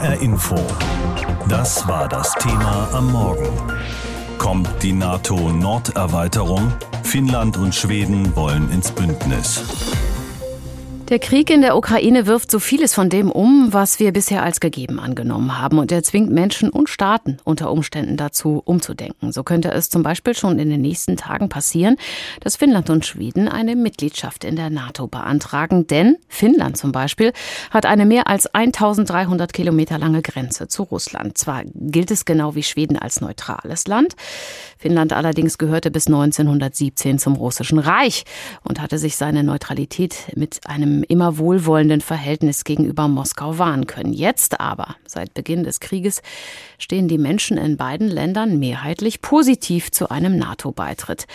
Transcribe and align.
HR 0.00 0.22
Info. 0.22 0.56
Das 1.48 1.86
war 1.86 2.08
das 2.08 2.32
Thema 2.36 2.88
am 2.94 3.12
Morgen. 3.12 3.48
Kommt 4.38 4.82
die 4.82 4.92
NATO-Norderweiterung? 4.92 6.72
Finnland 7.02 7.58
und 7.58 7.74
Schweden 7.74 8.34
wollen 8.34 8.70
ins 8.70 8.90
Bündnis. 8.92 9.62
Der 11.10 11.18
Krieg 11.18 11.50
in 11.50 11.60
der 11.60 11.76
Ukraine 11.76 12.26
wirft 12.26 12.52
so 12.52 12.60
vieles 12.60 12.94
von 12.94 13.08
dem 13.08 13.32
um, 13.32 13.72
was 13.72 13.98
wir 13.98 14.12
bisher 14.12 14.44
als 14.44 14.60
gegeben 14.60 15.00
angenommen 15.00 15.58
haben. 15.58 15.80
Und 15.80 15.90
er 15.90 16.04
zwingt 16.04 16.30
Menschen 16.30 16.70
und 16.70 16.88
Staaten 16.88 17.38
unter 17.42 17.72
Umständen 17.72 18.16
dazu, 18.16 18.62
umzudenken. 18.64 19.32
So 19.32 19.42
könnte 19.42 19.72
es 19.72 19.90
zum 19.90 20.04
Beispiel 20.04 20.36
schon 20.36 20.60
in 20.60 20.70
den 20.70 20.82
nächsten 20.82 21.16
Tagen 21.16 21.48
passieren, 21.48 21.96
dass 22.38 22.54
Finnland 22.54 22.90
und 22.90 23.04
Schweden 23.04 23.48
eine 23.48 23.74
Mitgliedschaft 23.74 24.44
in 24.44 24.54
der 24.54 24.70
NATO 24.70 25.08
beantragen. 25.08 25.88
Denn 25.88 26.16
Finnland 26.28 26.76
zum 26.76 26.92
Beispiel 26.92 27.32
hat 27.72 27.86
eine 27.86 28.06
mehr 28.06 28.28
als 28.28 28.46
1300 28.46 29.52
Kilometer 29.52 29.98
lange 29.98 30.22
Grenze 30.22 30.68
zu 30.68 30.84
Russland. 30.84 31.36
Zwar 31.36 31.64
gilt 31.74 32.12
es 32.12 32.24
genau 32.24 32.54
wie 32.54 32.62
Schweden 32.62 32.96
als 32.96 33.20
neutrales 33.20 33.88
Land. 33.88 34.14
Finnland 34.78 35.12
allerdings 35.12 35.58
gehörte 35.58 35.90
bis 35.90 36.06
1917 36.06 37.18
zum 37.18 37.34
Russischen 37.34 37.80
Reich 37.80 38.22
und 38.62 38.80
hatte 38.80 38.96
sich 38.96 39.16
seine 39.16 39.42
Neutralität 39.42 40.14
mit 40.36 40.60
einem 40.68 40.99
immer 41.02 41.38
wohlwollenden 41.38 42.00
Verhältnis 42.00 42.64
gegenüber 42.64 43.08
Moskau 43.08 43.58
wahren 43.58 43.86
können. 43.86 44.12
Jetzt 44.12 44.60
aber, 44.60 44.96
seit 45.06 45.34
Beginn 45.34 45.64
des 45.64 45.80
Krieges, 45.80 46.22
stehen 46.78 47.08
die 47.08 47.18
Menschen 47.18 47.56
in 47.56 47.76
beiden 47.76 48.08
Ländern 48.08 48.58
mehrheitlich 48.58 49.22
positiv 49.22 49.90
zu 49.90 50.10
einem 50.10 50.36
NATO-Beitritt. 50.36 51.26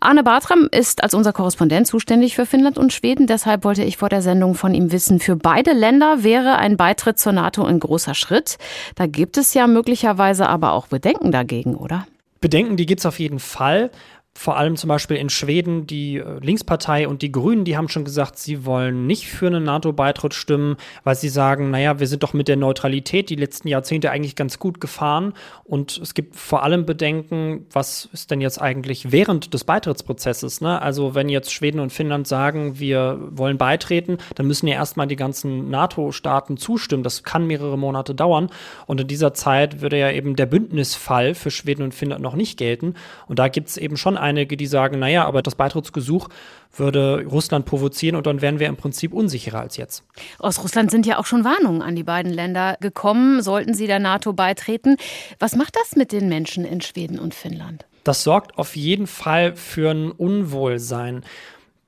Arne 0.00 0.22
Bartram 0.22 0.68
ist 0.70 1.02
als 1.02 1.14
unser 1.14 1.32
Korrespondent 1.32 1.86
zuständig 1.86 2.34
für 2.34 2.46
Finnland 2.46 2.78
und 2.78 2.92
Schweden. 2.92 3.26
Deshalb 3.26 3.64
wollte 3.64 3.84
ich 3.84 3.96
vor 3.96 4.08
der 4.08 4.22
Sendung 4.22 4.54
von 4.54 4.74
ihm 4.74 4.92
wissen, 4.92 5.20
für 5.20 5.36
beide 5.36 5.72
Länder 5.72 6.22
wäre 6.24 6.56
ein 6.56 6.76
Beitritt 6.76 7.18
zur 7.18 7.32
NATO 7.32 7.64
ein 7.64 7.80
großer 7.80 8.14
Schritt. 8.14 8.58
Da 8.94 9.06
gibt 9.06 9.36
es 9.36 9.54
ja 9.54 9.66
möglicherweise 9.66 10.48
aber 10.48 10.72
auch 10.72 10.86
Bedenken 10.86 11.32
dagegen, 11.32 11.74
oder? 11.74 12.06
Bedenken, 12.40 12.76
die 12.76 12.86
gibt 12.86 13.00
es 13.00 13.06
auf 13.06 13.18
jeden 13.20 13.38
Fall 13.38 13.90
vor 14.34 14.56
allem 14.56 14.76
zum 14.76 14.88
Beispiel 14.88 15.18
in 15.18 15.28
Schweden 15.28 15.86
die 15.86 16.16
äh, 16.16 16.38
Linkspartei 16.40 17.06
und 17.06 17.22
die 17.22 17.30
Grünen, 17.30 17.64
die 17.64 17.76
haben 17.76 17.88
schon 17.88 18.04
gesagt, 18.04 18.38
sie 18.38 18.64
wollen 18.64 19.06
nicht 19.06 19.28
für 19.28 19.46
einen 19.46 19.64
NATO-Beitritt 19.64 20.32
stimmen, 20.32 20.76
weil 21.04 21.14
sie 21.16 21.28
sagen, 21.28 21.70
naja, 21.70 22.00
wir 22.00 22.06
sind 22.06 22.22
doch 22.22 22.32
mit 22.32 22.48
der 22.48 22.56
Neutralität 22.56 23.28
die 23.28 23.36
letzten 23.36 23.68
Jahrzehnte 23.68 24.10
eigentlich 24.10 24.34
ganz 24.34 24.58
gut 24.58 24.80
gefahren. 24.80 25.34
Und 25.64 25.98
es 25.98 26.14
gibt 26.14 26.36
vor 26.36 26.62
allem 26.62 26.86
Bedenken, 26.86 27.66
was 27.72 28.08
ist 28.12 28.30
denn 28.30 28.40
jetzt 28.40 28.60
eigentlich 28.60 29.12
während 29.12 29.52
des 29.52 29.64
Beitrittsprozesses? 29.64 30.62
Ne? 30.62 30.80
Also 30.80 31.14
wenn 31.14 31.28
jetzt 31.28 31.52
Schweden 31.52 31.80
und 31.80 31.92
Finnland 31.92 32.26
sagen, 32.26 32.78
wir 32.78 33.18
wollen 33.30 33.58
beitreten, 33.58 34.16
dann 34.34 34.46
müssen 34.46 34.66
ja 34.66 34.74
erstmal 34.74 35.06
die 35.06 35.16
ganzen 35.16 35.68
NATO-Staaten 35.68 36.56
zustimmen. 36.56 37.02
Das 37.02 37.22
kann 37.22 37.46
mehrere 37.46 37.76
Monate 37.76 38.14
dauern. 38.14 38.48
Und 38.86 39.00
in 39.00 39.08
dieser 39.08 39.34
Zeit 39.34 39.82
würde 39.82 39.98
ja 39.98 40.10
eben 40.10 40.36
der 40.36 40.46
Bündnisfall 40.46 41.34
für 41.34 41.50
Schweden 41.50 41.82
und 41.82 41.94
Finnland 41.94 42.22
noch 42.22 42.34
nicht 42.34 42.58
gelten. 42.58 42.94
Und 43.28 43.38
da 43.38 43.48
gibt 43.48 43.68
es 43.68 43.76
eben 43.76 43.98
schon 43.98 44.16
einige, 44.22 44.56
die 44.56 44.66
sagen, 44.66 44.98
naja, 44.98 45.24
aber 45.26 45.42
das 45.42 45.54
Beitrittsgesuch 45.54 46.28
würde 46.74 47.24
Russland 47.30 47.66
provozieren 47.66 48.16
und 48.16 48.26
dann 48.26 48.40
wären 48.40 48.58
wir 48.58 48.68
im 48.68 48.76
Prinzip 48.76 49.12
unsicherer 49.12 49.60
als 49.60 49.76
jetzt. 49.76 50.04
Aus 50.38 50.62
Russland 50.62 50.90
sind 50.90 51.04
ja 51.04 51.18
auch 51.18 51.26
schon 51.26 51.44
Warnungen 51.44 51.82
an 51.82 51.96
die 51.96 52.04
beiden 52.04 52.32
Länder 52.32 52.76
gekommen, 52.80 53.42
sollten 53.42 53.74
sie 53.74 53.86
der 53.86 53.98
NATO 53.98 54.32
beitreten. 54.32 54.96
Was 55.38 55.56
macht 55.56 55.76
das 55.76 55.96
mit 55.96 56.12
den 56.12 56.28
Menschen 56.28 56.64
in 56.64 56.80
Schweden 56.80 57.18
und 57.18 57.34
Finnland? 57.34 57.84
Das 58.04 58.24
sorgt 58.24 58.58
auf 58.58 58.74
jeden 58.74 59.06
Fall 59.06 59.54
für 59.54 59.90
ein 59.90 60.10
Unwohlsein. 60.10 61.22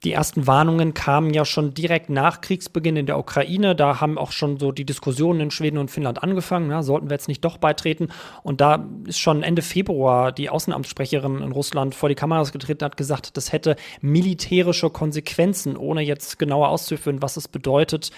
Die 0.04 0.12
ersten 0.12 0.46
Warnungen 0.46 0.92
kamen 0.92 1.32
ja 1.32 1.46
schon 1.46 1.72
direkt 1.72 2.10
nach 2.10 2.42
Kriegsbeginn 2.42 2.96
in 2.96 3.06
der 3.06 3.18
Ukraine. 3.18 3.74
Da 3.74 4.02
haben 4.02 4.18
auch 4.18 4.32
schon 4.32 4.58
so 4.58 4.70
die 4.70 4.84
Diskussionen 4.84 5.40
in 5.40 5.50
Schweden 5.50 5.78
und 5.78 5.90
Finnland 5.90 6.22
angefangen. 6.22 6.70
Ja, 6.70 6.82
sollten 6.82 7.08
wir 7.08 7.14
jetzt 7.14 7.28
nicht 7.28 7.42
doch 7.42 7.56
beitreten? 7.56 8.08
Und 8.42 8.60
da 8.60 8.86
ist 9.06 9.18
schon 9.18 9.42
Ende 9.42 9.62
Februar 9.62 10.30
die 10.30 10.50
Außenamtssprecherin 10.50 11.40
in 11.40 11.52
Russland 11.52 11.94
vor 11.94 12.10
die 12.10 12.14
Kameras 12.14 12.52
getreten, 12.52 12.84
hat 12.84 12.98
gesagt, 12.98 13.38
das 13.38 13.52
hätte 13.52 13.76
militärische 14.02 14.90
Konsequenzen, 14.90 15.74
ohne 15.74 16.02
jetzt 16.02 16.38
genauer 16.38 16.68
auszuführen, 16.68 17.22
was 17.22 17.38
es 17.38 17.48
bedeutet 17.48 18.10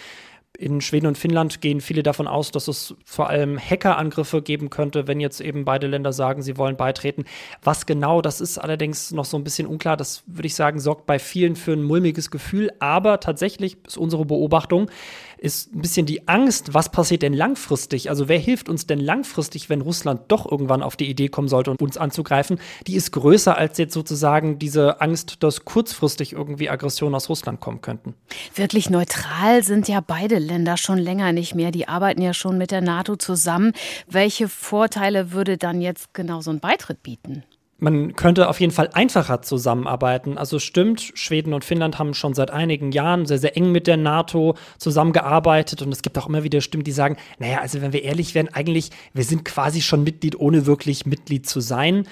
in 0.58 0.80
Schweden 0.80 1.06
und 1.06 1.18
Finnland 1.18 1.60
gehen 1.60 1.80
viele 1.80 2.02
davon 2.02 2.26
aus, 2.26 2.50
dass 2.50 2.68
es 2.68 2.94
vor 3.04 3.28
allem 3.28 3.58
Hackerangriffe 3.58 4.42
geben 4.42 4.70
könnte, 4.70 5.06
wenn 5.06 5.20
jetzt 5.20 5.40
eben 5.40 5.64
beide 5.64 5.86
Länder 5.86 6.12
sagen, 6.12 6.42
sie 6.42 6.56
wollen 6.56 6.76
beitreten. 6.76 7.24
Was 7.62 7.86
genau 7.86 8.22
das 8.22 8.40
ist 8.40 8.58
allerdings 8.58 9.12
noch 9.12 9.24
so 9.24 9.36
ein 9.36 9.44
bisschen 9.44 9.66
unklar. 9.66 9.96
Das 9.96 10.22
würde 10.26 10.46
ich 10.46 10.54
sagen, 10.54 10.80
sorgt 10.80 11.06
bei 11.06 11.18
vielen 11.18 11.56
für 11.56 11.72
ein 11.72 11.82
mulmiges 11.82 12.30
Gefühl. 12.30 12.70
Aber 12.78 13.20
tatsächlich 13.20 13.76
ist 13.86 13.98
unsere 13.98 14.24
Beobachtung, 14.24 14.90
ist 15.38 15.74
ein 15.74 15.82
bisschen 15.82 16.06
die 16.06 16.28
Angst, 16.28 16.74
was 16.74 16.90
passiert 16.90 17.22
denn 17.22 17.32
langfristig? 17.32 18.10
Also 18.10 18.28
wer 18.28 18.38
hilft 18.38 18.68
uns 18.68 18.86
denn 18.86 19.00
langfristig, 19.00 19.68
wenn 19.68 19.80
Russland 19.80 20.22
doch 20.28 20.50
irgendwann 20.50 20.82
auf 20.82 20.96
die 20.96 21.08
Idee 21.08 21.28
kommen 21.28 21.48
sollte, 21.48 21.72
uns 21.72 21.96
anzugreifen? 21.96 22.58
Die 22.86 22.94
ist 22.94 23.12
größer 23.12 23.56
als 23.56 23.78
jetzt 23.78 23.94
sozusagen 23.94 24.58
diese 24.58 25.00
Angst, 25.00 25.42
dass 25.42 25.64
kurzfristig 25.64 26.32
irgendwie 26.32 26.70
Aggressionen 26.70 27.14
aus 27.14 27.28
Russland 27.28 27.60
kommen 27.60 27.80
könnten. 27.80 28.14
Wirklich 28.54 28.90
neutral 28.90 29.62
sind 29.62 29.88
ja 29.88 30.00
beide 30.00 30.38
Länder 30.38 30.76
schon 30.76 30.98
länger 30.98 31.32
nicht 31.32 31.54
mehr. 31.54 31.70
Die 31.70 31.88
arbeiten 31.88 32.22
ja 32.22 32.34
schon 32.34 32.58
mit 32.58 32.70
der 32.70 32.80
NATO 32.80 33.16
zusammen. 33.16 33.72
Welche 34.06 34.48
Vorteile 34.48 35.32
würde 35.32 35.58
dann 35.58 35.80
jetzt 35.80 36.14
genau 36.14 36.40
so 36.40 36.50
ein 36.50 36.60
Beitritt 36.60 37.02
bieten? 37.02 37.44
Man 37.78 38.16
könnte 38.16 38.48
auf 38.48 38.60
jeden 38.60 38.72
Fall 38.72 38.90
einfacher 38.92 39.42
zusammenarbeiten. 39.42 40.38
Also 40.38 40.58
stimmt, 40.58 41.12
Schweden 41.14 41.52
und 41.52 41.64
Finnland 41.64 41.98
haben 41.98 42.14
schon 42.14 42.34
seit 42.34 42.50
einigen 42.50 42.90
Jahren 42.92 43.26
sehr, 43.26 43.38
sehr 43.38 43.56
eng 43.56 43.70
mit 43.70 43.86
der 43.86 43.98
NATO 43.98 44.54
zusammengearbeitet 44.78 45.82
und 45.82 45.92
es 45.92 46.02
gibt 46.02 46.16
auch 46.18 46.28
immer 46.28 46.42
wieder 46.42 46.60
Stimmen, 46.60 46.84
die 46.84 46.92
sagen, 46.92 47.16
naja, 47.38 47.60
also 47.60 47.82
wenn 47.82 47.92
wir 47.92 48.02
ehrlich 48.02 48.34
wären, 48.34 48.48
eigentlich, 48.48 48.90
wir 49.12 49.24
sind 49.24 49.44
quasi 49.44 49.82
schon 49.82 50.04
Mitglied, 50.04 50.38
ohne 50.38 50.66
wirklich 50.66 51.04
Mitglied 51.04 51.46
zu 51.46 51.60
sein 51.60 52.06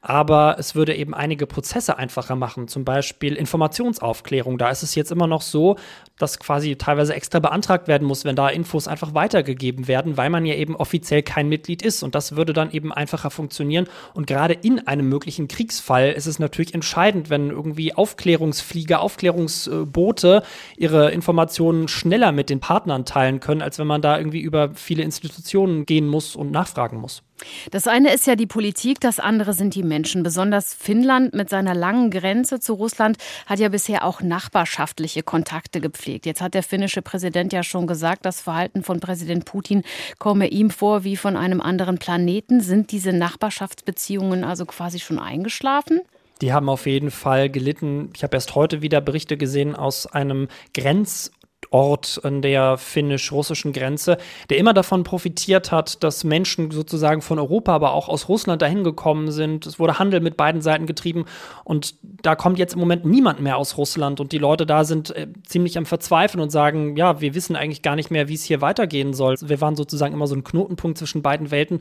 aber 0.00 0.56
es 0.58 0.76
würde 0.76 0.94
eben 0.94 1.12
einige 1.12 1.46
Prozesse 1.46 1.98
einfacher 1.98 2.36
machen, 2.36 2.68
zum 2.68 2.84
Beispiel 2.84 3.34
Informationsaufklärung. 3.34 4.56
Da 4.56 4.70
ist 4.70 4.84
es 4.84 4.94
jetzt 4.94 5.10
immer 5.10 5.26
noch 5.26 5.42
so, 5.42 5.76
dass 6.18 6.38
quasi 6.38 6.76
teilweise 6.76 7.14
extra 7.14 7.40
beantragt 7.40 7.88
werden 7.88 8.06
muss, 8.06 8.24
wenn 8.24 8.36
da 8.36 8.48
Infos 8.48 8.86
einfach 8.86 9.14
weitergegeben 9.14 9.88
werden, 9.88 10.16
weil 10.16 10.30
man 10.30 10.46
ja 10.46 10.54
eben 10.54 10.76
offiziell 10.76 11.22
kein 11.22 11.48
Mitglied 11.48 11.82
ist. 11.82 12.04
Und 12.04 12.14
das 12.14 12.36
würde 12.36 12.52
dann 12.52 12.70
eben 12.70 12.92
einfacher 12.92 13.30
funktionieren. 13.30 13.88
Und 14.14 14.28
gerade 14.28 14.54
in 14.54 14.86
einem 14.86 15.08
möglichen 15.08 15.48
Kriegsfall 15.48 16.12
ist 16.12 16.26
es 16.26 16.38
natürlich 16.38 16.74
entscheidend, 16.74 17.28
wenn 17.28 17.50
irgendwie 17.50 17.94
Aufklärungsflieger, 17.94 19.00
Aufklärungsboote 19.00 20.42
ihre 20.76 21.10
Informationen 21.10 21.88
schneller 21.88 22.30
mit 22.30 22.50
den 22.50 22.60
Partnern 22.60 23.04
teilen 23.04 23.40
können, 23.40 23.62
als 23.62 23.80
wenn 23.80 23.86
man 23.88 24.02
da 24.02 24.16
irgendwie 24.16 24.40
über 24.40 24.70
viele 24.74 25.02
Institutionen 25.02 25.86
gehen 25.86 26.06
muss 26.06 26.36
und 26.36 26.52
nachfragen 26.52 26.98
muss. 26.98 27.22
Das 27.70 27.86
eine 27.86 28.12
ist 28.12 28.26
ja 28.26 28.36
die 28.36 28.46
Politik, 28.46 29.00
das 29.00 29.20
andere 29.20 29.52
sind 29.52 29.74
die 29.74 29.82
Menschen. 29.82 30.22
Besonders 30.22 30.74
Finnland 30.74 31.34
mit 31.34 31.50
seiner 31.50 31.74
langen 31.74 32.10
Grenze 32.10 32.60
zu 32.60 32.74
Russland 32.74 33.18
hat 33.46 33.58
ja 33.58 33.68
bisher 33.68 34.04
auch 34.04 34.20
nachbarschaftliche 34.20 35.22
Kontakte 35.22 35.80
gepflegt. 35.80 36.26
Jetzt 36.26 36.40
hat 36.40 36.54
der 36.54 36.62
finnische 36.62 37.02
Präsident 37.02 37.52
ja 37.52 37.62
schon 37.62 37.86
gesagt, 37.86 38.24
das 38.24 38.40
Verhalten 38.40 38.82
von 38.82 39.00
Präsident 39.00 39.44
Putin 39.44 39.82
komme 40.18 40.48
ihm 40.48 40.70
vor 40.70 41.04
wie 41.04 41.16
von 41.16 41.36
einem 41.36 41.60
anderen 41.60 41.98
Planeten. 41.98 42.60
Sind 42.60 42.92
diese 42.92 43.12
Nachbarschaftsbeziehungen 43.12 44.44
also 44.44 44.66
quasi 44.66 44.98
schon 44.98 45.18
eingeschlafen? 45.18 46.00
Die 46.40 46.52
haben 46.52 46.68
auf 46.68 46.86
jeden 46.86 47.10
Fall 47.10 47.50
gelitten. 47.50 48.10
Ich 48.14 48.22
habe 48.22 48.36
erst 48.36 48.54
heute 48.54 48.80
wieder 48.80 49.00
Berichte 49.00 49.36
gesehen 49.36 49.74
aus 49.74 50.06
einem 50.06 50.48
Grenz- 50.72 51.32
Ort 51.70 52.20
an 52.22 52.42
der 52.42 52.78
finnisch-russischen 52.78 53.72
Grenze, 53.72 54.18
der 54.50 54.58
immer 54.58 54.74
davon 54.74 55.04
profitiert 55.04 55.70
hat, 55.72 56.02
dass 56.02 56.24
Menschen 56.24 56.70
sozusagen 56.70 57.22
von 57.22 57.38
Europa, 57.38 57.74
aber 57.74 57.92
auch 57.92 58.08
aus 58.08 58.28
Russland 58.28 58.62
dahin 58.62 58.84
gekommen 58.84 59.30
sind. 59.30 59.66
Es 59.66 59.78
wurde 59.78 59.98
Handel 59.98 60.20
mit 60.20 60.36
beiden 60.36 60.60
Seiten 60.60 60.86
getrieben 60.86 61.24
und 61.64 61.94
da 62.02 62.34
kommt 62.34 62.58
jetzt 62.58 62.74
im 62.74 62.80
Moment 62.80 63.04
niemand 63.04 63.40
mehr 63.40 63.56
aus 63.56 63.76
Russland 63.76 64.20
und 64.20 64.32
die 64.32 64.38
Leute 64.38 64.66
da 64.66 64.84
sind 64.84 65.14
äh, 65.14 65.28
ziemlich 65.46 65.78
am 65.78 65.86
Verzweifeln 65.86 66.40
und 66.40 66.50
sagen, 66.50 66.96
ja, 66.96 67.20
wir 67.20 67.34
wissen 67.34 67.56
eigentlich 67.56 67.82
gar 67.82 67.96
nicht 67.96 68.10
mehr, 68.10 68.28
wie 68.28 68.34
es 68.34 68.44
hier 68.44 68.60
weitergehen 68.60 69.12
soll. 69.12 69.36
Wir 69.40 69.60
waren 69.60 69.76
sozusagen 69.76 70.14
immer 70.14 70.26
so 70.26 70.34
ein 70.34 70.44
Knotenpunkt 70.44 70.98
zwischen 70.98 71.22
beiden 71.22 71.50
Welten 71.50 71.80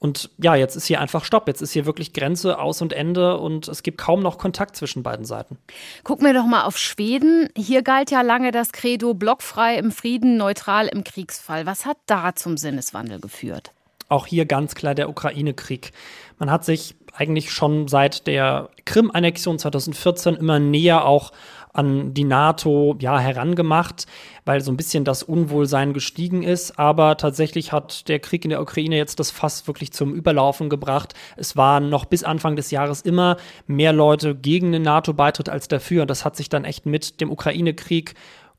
und 0.00 0.30
ja, 0.38 0.54
jetzt 0.54 0.76
ist 0.76 0.86
hier 0.86 1.00
einfach 1.00 1.24
Stopp. 1.24 1.48
Jetzt 1.48 1.60
ist 1.60 1.72
hier 1.72 1.84
wirklich 1.84 2.12
Grenze, 2.12 2.58
Aus 2.58 2.80
und 2.82 2.92
Ende 2.92 3.38
und 3.38 3.66
es 3.66 3.82
gibt 3.82 3.98
kaum 3.98 4.20
noch 4.20 4.38
Kontakt 4.38 4.76
zwischen 4.76 5.02
beiden 5.02 5.24
Seiten. 5.24 5.58
Gucken 6.04 6.24
wir 6.24 6.34
doch 6.34 6.46
mal 6.46 6.64
auf 6.64 6.78
Schweden. 6.78 7.48
Hier 7.56 7.82
galt 7.82 8.10
ja 8.10 8.22
lange 8.22 8.52
das 8.52 8.70
Credo 8.72 9.14
blockfrei 9.14 9.76
im 9.76 9.90
Frieden, 9.90 10.36
neutral 10.36 10.86
im 10.86 11.02
Kriegsfall. 11.02 11.66
Was 11.66 11.84
hat 11.84 11.96
da 12.06 12.34
zum 12.36 12.56
Sinneswandel 12.56 13.20
geführt? 13.20 13.72
Auch 14.08 14.26
hier 14.26 14.46
ganz 14.46 14.74
klar 14.74 14.94
der 14.94 15.08
Ukraine-Krieg. 15.08 15.90
Man 16.38 16.50
hat 16.50 16.64
sich 16.64 16.94
eigentlich 17.12 17.50
schon 17.50 17.88
seit 17.88 18.26
der 18.28 18.70
Krim-Annexion 18.84 19.58
2014 19.58 20.36
immer 20.36 20.60
näher 20.60 21.04
auch 21.04 21.32
an 21.72 22.14
die 22.14 22.24
NATO 22.24 22.96
ja, 23.00 23.18
herangemacht, 23.18 24.06
weil 24.44 24.60
so 24.60 24.72
ein 24.72 24.76
bisschen 24.76 25.04
das 25.04 25.22
Unwohlsein 25.22 25.92
gestiegen 25.92 26.42
ist. 26.42 26.78
Aber 26.78 27.16
tatsächlich 27.16 27.72
hat 27.72 28.08
der 28.08 28.18
Krieg 28.18 28.44
in 28.44 28.50
der 28.50 28.60
Ukraine 28.60 28.96
jetzt 28.96 29.20
das 29.20 29.30
Fass 29.30 29.66
wirklich 29.66 29.92
zum 29.92 30.14
Überlaufen 30.14 30.68
gebracht. 30.68 31.14
Es 31.36 31.56
waren 31.56 31.88
noch 31.88 32.04
bis 32.04 32.24
Anfang 32.24 32.56
des 32.56 32.70
Jahres 32.70 33.02
immer 33.02 33.36
mehr 33.66 33.92
Leute 33.92 34.34
gegen 34.34 34.72
den 34.72 34.82
NATO-Beitritt 34.82 35.48
als 35.48 35.68
dafür. 35.68 36.02
Und 36.02 36.10
das 36.10 36.24
hat 36.24 36.36
sich 36.36 36.48
dann 36.48 36.64
echt 36.64 36.86
mit 36.86 37.20
dem 37.20 37.30
Ukraine-Krieg 37.30 38.14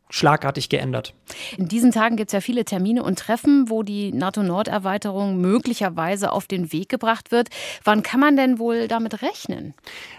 schlagartig 0.10 0.70
geändert. 0.70 1.14
In 1.58 1.68
diesen 1.68 1.92
Tagen 1.92 2.16
gibt 2.16 2.30
es 2.30 2.34
ja 2.34 2.42
viele 2.42 2.66
Termine 2.66 3.04
und 3.04 3.20
Treffen, 3.20 3.70
wo 3.70 3.84
die 3.84 4.12
NATO-Nord-Erweiterung 4.12 5.40
möglicherweise 5.40 6.32
auf 6.32 6.48
den 6.48 6.74
Weg 6.74 6.90
gebracht 6.90 7.32
wird. 7.32 7.50
Wann 7.84 8.02
kann 8.02 8.20
man 8.20 8.36
denn 8.36 8.58
wohl 8.58 8.88
damit 8.88 9.22
rechnen? 9.22 9.76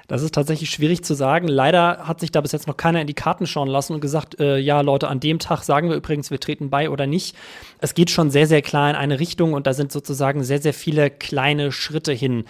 Das 0.07 0.23
ist 0.23 0.35
tatsächlich 0.35 0.71
schwierig 0.71 1.05
zu 1.05 1.15
sagen. 1.15 1.49
Leider 1.49 2.07
hat 2.07 2.21
sich 2.21 2.31
da 2.31 2.41
bis 2.41 2.53
jetzt 2.53 2.69
noch 2.69 2.77
keiner 2.77 3.01
in 3.01 3.09
die 3.09 3.15
Karten 3.15 3.47
schauen 3.47 3.69
lassen 3.69 3.95
und 3.95 4.01
gesagt, 4.01 4.39
äh, 4.39 4.59
ja 4.59 4.81
Leute, 4.81 5.09
an 5.09 5.19
dem 5.19 5.41
Tag 5.41 5.65
sagen 5.65 5.89
wir 5.89 5.97
übrigens, 5.97 6.31
wir 6.31 6.39
treten 6.39 6.71
bei 6.71 6.89
oder 6.89 7.07
nicht. 7.07 7.37
Es 7.81 7.95
geht 7.95 8.11
schon 8.11 8.31
sehr, 8.31 8.47
sehr 8.47 8.63
klar 8.63 8.91
in 8.91 8.97
eine 8.97 9.19
Richtung 9.19 9.55
und 9.55 9.67
da 9.67 9.75
sind 9.75 9.91
sozusagen 9.91 10.45
sehr, 10.45 10.61
sehr 10.61 10.75
viele 10.75 11.11
kleine 11.11 11.73
Schritte 11.73 12.13
hin. 12.13 12.45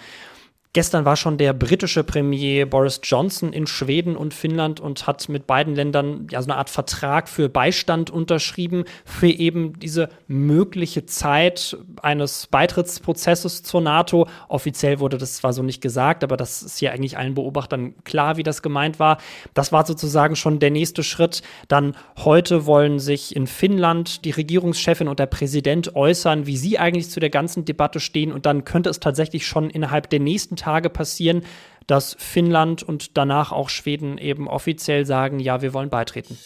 Gestern 0.73 1.03
war 1.03 1.17
schon 1.17 1.37
der 1.37 1.51
britische 1.51 2.01
Premier 2.01 2.65
Boris 2.65 3.01
Johnson 3.03 3.51
in 3.51 3.67
Schweden 3.67 4.15
und 4.15 4.33
Finnland 4.33 4.79
und 4.79 5.05
hat 5.05 5.27
mit 5.27 5.45
beiden 5.45 5.75
Ländern 5.75 6.27
ja 6.31 6.41
so 6.41 6.49
eine 6.49 6.57
Art 6.57 6.69
Vertrag 6.69 7.27
für 7.27 7.49
Beistand 7.49 8.09
unterschrieben 8.09 8.85
für 9.03 9.27
eben 9.27 9.77
diese 9.79 10.07
mögliche 10.27 11.05
Zeit 11.05 11.77
eines 12.01 12.47
Beitrittsprozesses 12.47 13.63
zur 13.63 13.81
NATO. 13.81 14.29
Offiziell 14.47 15.01
wurde 15.01 15.17
das 15.17 15.35
zwar 15.35 15.51
so 15.51 15.61
nicht 15.61 15.81
gesagt, 15.81 16.23
aber 16.23 16.37
das 16.37 16.63
ist 16.63 16.79
ja 16.79 16.91
eigentlich 16.91 17.17
allen 17.17 17.33
Beobachtern 17.33 17.93
klar, 18.05 18.37
wie 18.37 18.43
das 18.43 18.61
gemeint 18.61 18.97
war. 18.97 19.17
Das 19.53 19.73
war 19.73 19.85
sozusagen 19.85 20.37
schon 20.37 20.59
der 20.59 20.71
nächste 20.71 21.03
Schritt. 21.03 21.41
Dann 21.67 21.97
heute 22.19 22.65
wollen 22.65 22.99
sich 22.99 23.35
in 23.35 23.45
Finnland 23.45 24.23
die 24.23 24.31
Regierungschefin 24.31 25.09
und 25.09 25.19
der 25.19 25.25
Präsident 25.25 25.97
äußern, 25.97 26.45
wie 26.45 26.55
sie 26.55 26.79
eigentlich 26.79 27.09
zu 27.09 27.19
der 27.19 27.29
ganzen 27.29 27.65
Debatte 27.65 27.99
stehen 27.99 28.31
und 28.31 28.45
dann 28.45 28.63
könnte 28.63 28.89
es 28.89 29.01
tatsächlich 29.01 29.45
schon 29.45 29.69
innerhalb 29.69 30.09
der 30.09 30.21
nächsten 30.21 30.60
Tage 30.61 30.89
passieren, 30.89 31.43
dass 31.87 32.15
Finnland 32.17 32.83
und 32.83 33.17
danach 33.17 33.51
auch 33.51 33.69
Schweden 33.69 34.17
eben 34.17 34.47
offiziell 34.47 35.05
sagen, 35.05 35.39
ja, 35.39 35.61
wir 35.61 35.73
wollen 35.73 35.89
beitreten. 35.89 36.37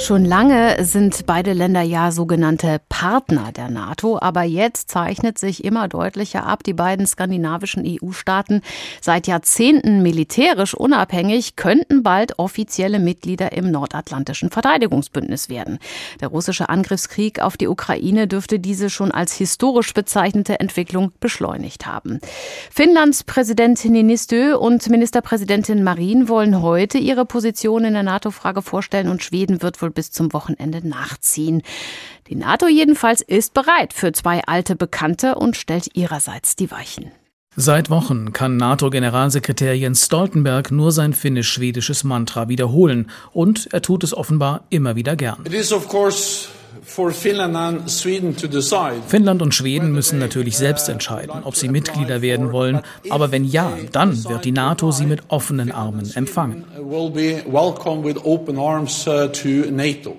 Schon 0.00 0.24
lange 0.24 0.82
sind 0.82 1.26
beide 1.26 1.52
Länder 1.52 1.82
ja 1.82 2.10
sogenannte 2.10 2.80
Partner 2.88 3.52
der 3.52 3.68
NATO, 3.68 4.18
aber 4.18 4.44
jetzt 4.44 4.90
zeichnet 4.90 5.38
sich 5.38 5.62
immer 5.62 5.88
deutlicher 5.88 6.46
ab, 6.46 6.64
die 6.64 6.72
beiden 6.72 7.06
skandinavischen 7.06 7.84
EU-Staaten, 7.86 8.62
seit 9.02 9.26
Jahrzehnten 9.26 10.02
militärisch 10.02 10.72
unabhängig, 10.72 11.54
könnten 11.54 12.02
bald 12.02 12.38
offizielle 12.38 12.98
Mitglieder 12.98 13.52
im 13.52 13.70
nordatlantischen 13.70 14.50
Verteidigungsbündnis 14.50 15.50
werden. 15.50 15.78
Der 16.22 16.28
russische 16.28 16.70
Angriffskrieg 16.70 17.40
auf 17.40 17.58
die 17.58 17.68
Ukraine 17.68 18.26
dürfte 18.26 18.58
diese 18.58 18.88
schon 18.88 19.12
als 19.12 19.34
historisch 19.34 19.92
bezeichnete 19.92 20.60
Entwicklung 20.60 21.12
beschleunigt 21.20 21.84
haben. 21.84 22.20
Finnlands 22.70 23.22
Präsidentin 23.22 23.92
Ninistö 23.92 24.56
und 24.56 24.88
Ministerpräsidentin 24.88 25.84
Marin 25.84 26.26
wollen 26.28 26.62
heute 26.62 26.96
ihre 26.96 27.26
Position 27.26 27.84
in 27.84 27.92
der 27.92 28.02
NATO-Frage 28.02 28.62
vorstellen 28.62 29.08
und 29.08 29.22
Schweden 29.22 29.60
wird 29.60 29.80
wohl 29.82 29.89
wohl 29.90 29.94
bis 29.94 30.10
zum 30.12 30.32
Wochenende 30.32 30.86
nachziehen. 30.86 31.62
Die 32.28 32.36
NATO 32.36 32.68
jedenfalls 32.68 33.20
ist 33.20 33.54
bereit 33.54 33.92
für 33.92 34.12
zwei 34.12 34.42
alte 34.46 34.76
Bekannte 34.76 35.34
und 35.34 35.56
stellt 35.56 35.88
ihrerseits 35.94 36.56
die 36.56 36.70
Weichen. 36.70 37.10
Seit 37.56 37.90
Wochen 37.90 38.32
kann 38.32 38.56
NATO-Generalsekretär 38.56 39.76
Jens 39.76 40.06
Stoltenberg 40.06 40.70
nur 40.70 40.92
sein 40.92 41.12
finnisch-schwedisches 41.12 42.04
Mantra 42.04 42.48
wiederholen 42.48 43.10
und 43.32 43.68
er 43.72 43.82
tut 43.82 44.04
es 44.04 44.14
offenbar 44.14 44.64
immer 44.70 44.94
wieder 44.94 45.16
gern. 45.16 45.44
It 45.44 45.52
is 45.52 45.72
of 45.72 45.88
course 45.88 46.48
Finnland 49.06 49.42
und 49.42 49.54
Schweden 49.54 49.92
müssen 49.92 50.18
natürlich 50.18 50.56
selbst 50.56 50.88
entscheiden, 50.88 51.42
ob 51.44 51.56
sie 51.56 51.68
Mitglieder 51.68 52.22
werden 52.22 52.52
wollen, 52.52 52.80
aber 53.08 53.32
wenn 53.32 53.44
ja, 53.44 53.72
dann 53.92 54.24
wird 54.24 54.44
die 54.44 54.52
NATO 54.52 54.90
sie 54.92 55.06
mit 55.06 55.22
offenen 55.28 55.72
Armen 55.72 56.10
empfangen. 56.14 56.64
Uh, 56.78 57.10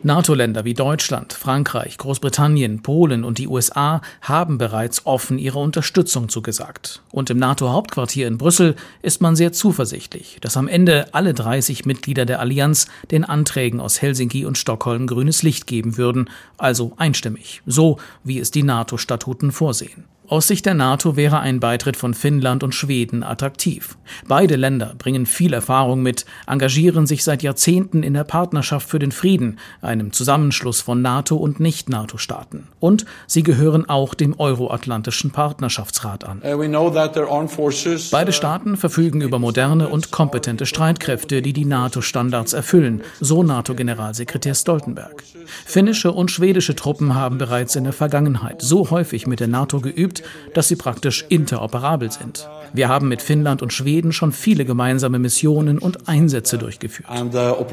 NATO-Länder 0.04 0.66
wie 0.66 0.74
Deutschland, 0.74 1.34
Frankreich, 1.34 1.98
Großbritannien, 1.98 2.82
Polen 2.82 3.24
und 3.24 3.38
die 3.38 3.48
USA 3.48 4.02
haben 4.22 4.58
bereits 4.58 5.06
offen 5.06 5.38
ihre 5.38 5.60
Unterstützung 5.60 6.30
zugesagt. 6.30 7.02
Und 7.12 7.30
im 7.30 7.38
NATO-Hauptquartier 7.38 8.28
in 8.28 8.38
Brüssel 8.38 8.76
ist 9.02 9.22
man 9.22 9.36
sehr 9.36 9.52
zuversichtlich, 9.52 10.38
dass 10.42 10.58
am 10.58 10.68
Ende 10.68 11.14
alle 11.14 11.34
30 11.34 11.86
Mitglieder 11.86 12.26
der 12.26 12.40
Allianz 12.40 12.88
den 13.12 13.24
Anträgen 13.24 13.80
aus 13.80 14.02
Helsinki 14.02 14.46
und 14.46 14.58
Stockholm 14.58 15.08
grünes 15.08 15.44
Licht 15.44 15.68
geben 15.68 15.98
würden, 15.98 16.30
also 16.58 16.94
einstimmig, 16.98 17.62
so 17.66 17.98
wie 18.24 18.40
es 18.40 18.52
die 18.52 18.64
NATO-Statuten 18.64 19.52
vorsehen. 19.52 20.06
Aus 20.32 20.48
Sicht 20.48 20.66
der 20.66 20.76
NATO 20.76 21.18
wäre 21.18 21.42
ein 21.42 21.60
Beitritt 21.60 21.98
von 21.98 22.14
Finnland 22.14 22.64
und 22.64 22.74
Schweden 22.74 23.22
attraktiv. 23.22 23.98
Beide 24.30 24.56
Länder 24.56 24.96
bringen 24.98 25.26
viel 25.26 25.52
Erfahrung 25.52 26.02
mit, 26.02 26.26
engagieren 26.48 27.06
sich 27.06 27.26
seit 27.26 27.44
Jahrzehnten 27.44 28.02
in 28.02 28.14
der 28.14 28.24
Partnerschaft 28.24 28.88
für 28.88 28.98
den 28.98 29.12
Frieden, 29.12 29.60
einem 29.82 30.14
Zusammenschluss 30.14 30.80
von 30.80 31.02
NATO 31.02 31.36
und 31.36 31.60
Nicht-NATO-Staaten. 31.60 32.70
Und 32.80 33.06
sie 33.28 33.44
gehören 33.44 33.90
auch 33.90 34.14
dem 34.14 34.40
Euroatlantischen 34.40 35.32
Partnerschaftsrat 35.32 36.24
an. 36.24 36.42
Uh, 36.46 36.92
Beide 38.12 38.32
Staaten 38.32 38.78
verfügen 38.78 39.20
über 39.20 39.38
moderne 39.38 39.90
und 39.90 40.12
kompetente 40.12 40.66
Streitkräfte, 40.66 41.42
die 41.42 41.52
die 41.52 41.66
NATO-Standards 41.66 42.54
erfüllen, 42.54 43.02
so 43.20 43.44
NATO-Generalsekretär 43.44 44.56
Stoltenberg. 44.56 45.24
Finnische 45.66 46.14
und 46.14 46.32
schwedische 46.32 46.74
Truppen 46.74 47.16
haben 47.16 47.38
bereits 47.38 47.76
in 47.76 47.84
der 47.84 47.92
Vergangenheit 47.92 48.62
so 48.62 48.92
häufig 48.92 49.28
mit 49.28 49.42
der 49.42 49.50
NATO 49.50 49.82
geübt, 49.82 50.21
dass 50.54 50.68
sie 50.68 50.76
praktisch 50.76 51.26
interoperabel 51.30 52.12
sind. 52.12 52.48
Wir 52.74 52.88
haben 52.88 53.10
mit 53.10 53.22
Finnland 53.22 53.62
und 53.62 53.74
Schweden 53.74 54.14
schon 54.14 54.32
viele 54.32 54.64
gemeinsame 54.64 55.20
Missionen 55.20 55.78
und 55.78 56.08
Einsätze 56.08 56.58
durchgeführt. 56.58 57.10
Uh, 57.10 57.66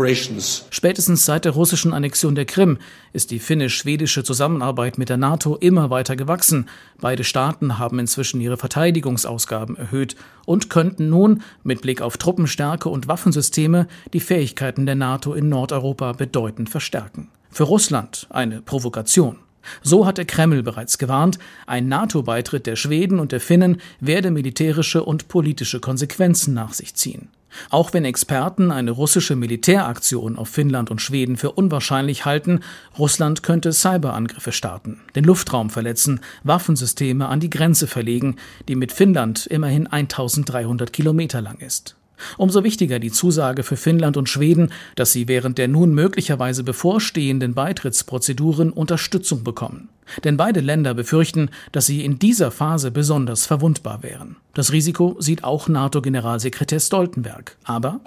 Spätestens 0.70 1.24
seit 1.24 1.44
der 1.44 1.52
russischen 1.52 1.92
Annexion 1.92 2.34
der 2.34 2.46
Krim 2.46 2.78
ist 3.12 3.30
die 3.30 3.38
finnisch-schwedische 3.38 4.24
Zusammenarbeit 4.24 4.98
mit 4.98 5.08
der 5.08 5.16
NATO 5.16 5.56
immer 5.56 5.90
weiter 5.90 6.16
gewachsen. 6.16 6.68
Beide 7.00 7.22
Staaten 7.22 7.78
haben 7.78 8.00
inzwischen 8.00 8.40
ihre 8.40 8.56
Verteidigungsausgaben 8.56 9.76
erhöht 9.76 10.16
und 10.46 10.68
könnten 10.68 11.08
nun 11.08 11.42
mit 11.62 11.82
Blick 11.82 12.02
auf 12.02 12.16
Truppenstärke 12.16 12.88
und 12.88 13.06
Waffensysteme 13.06 13.86
die 14.12 14.20
Fähigkeiten 14.20 14.84
der 14.84 14.96
NATO 14.96 15.32
in 15.34 15.48
Nordeuropa 15.48 16.12
bedeutend 16.12 16.70
verstärken. 16.70 17.28
Für 17.50 17.64
Russland 17.64 18.26
eine 18.30 18.62
Provokation. 18.62 19.36
So 19.82 20.06
hat 20.06 20.18
der 20.18 20.24
Kreml 20.24 20.62
bereits 20.62 20.98
gewarnt, 20.98 21.38
ein 21.66 21.88
NATO-Beitritt 21.88 22.66
der 22.66 22.76
Schweden 22.76 23.18
und 23.18 23.32
der 23.32 23.40
Finnen 23.40 23.80
werde 24.00 24.30
militärische 24.30 25.02
und 25.04 25.28
politische 25.28 25.80
Konsequenzen 25.80 26.54
nach 26.54 26.72
sich 26.72 26.94
ziehen. 26.94 27.28
Auch 27.70 27.92
wenn 27.92 28.04
Experten 28.04 28.70
eine 28.70 28.90
russische 28.90 29.36
Militäraktion 29.36 30.36
auf 30.36 30.48
Finnland 30.48 30.90
und 30.90 31.00
Schweden 31.00 31.36
für 31.36 31.52
unwahrscheinlich 31.52 32.24
halten, 32.24 32.60
Russland 32.98 33.42
könnte 33.42 33.72
Cyberangriffe 33.72 34.52
starten, 34.52 35.00
den 35.14 35.24
Luftraum 35.24 35.70
verletzen, 35.70 36.20
Waffensysteme 36.44 37.26
an 37.28 37.40
die 37.40 37.50
Grenze 37.50 37.86
verlegen, 37.86 38.36
die 38.68 38.76
mit 38.76 38.92
Finnland 38.92 39.46
immerhin 39.46 39.86
1300 39.86 40.92
Kilometer 40.92 41.40
lang 41.40 41.58
ist. 41.58 41.96
Umso 42.36 42.64
wichtiger 42.64 42.98
die 42.98 43.10
Zusage 43.10 43.62
für 43.62 43.76
Finnland 43.76 44.16
und 44.16 44.28
Schweden, 44.28 44.72
dass 44.96 45.12
sie 45.12 45.28
während 45.28 45.58
der 45.58 45.68
nun 45.68 45.94
möglicherweise 45.94 46.64
bevorstehenden 46.64 47.54
Beitrittsprozeduren 47.54 48.70
Unterstützung 48.70 49.44
bekommen. 49.44 49.88
Denn 50.24 50.36
beide 50.36 50.60
Länder 50.60 50.94
befürchten, 50.94 51.50
dass 51.72 51.86
sie 51.86 52.04
in 52.04 52.18
dieser 52.18 52.50
Phase 52.50 52.90
besonders 52.90 53.46
verwundbar 53.46 54.02
wären. 54.02 54.36
Das 54.58 54.72
Risiko 54.72 55.14
sieht 55.20 55.44
auch 55.44 55.68
NATO-Generalsekretär 55.68 56.80
Stoltenberg. 56.80 57.56
Aber 57.62 58.00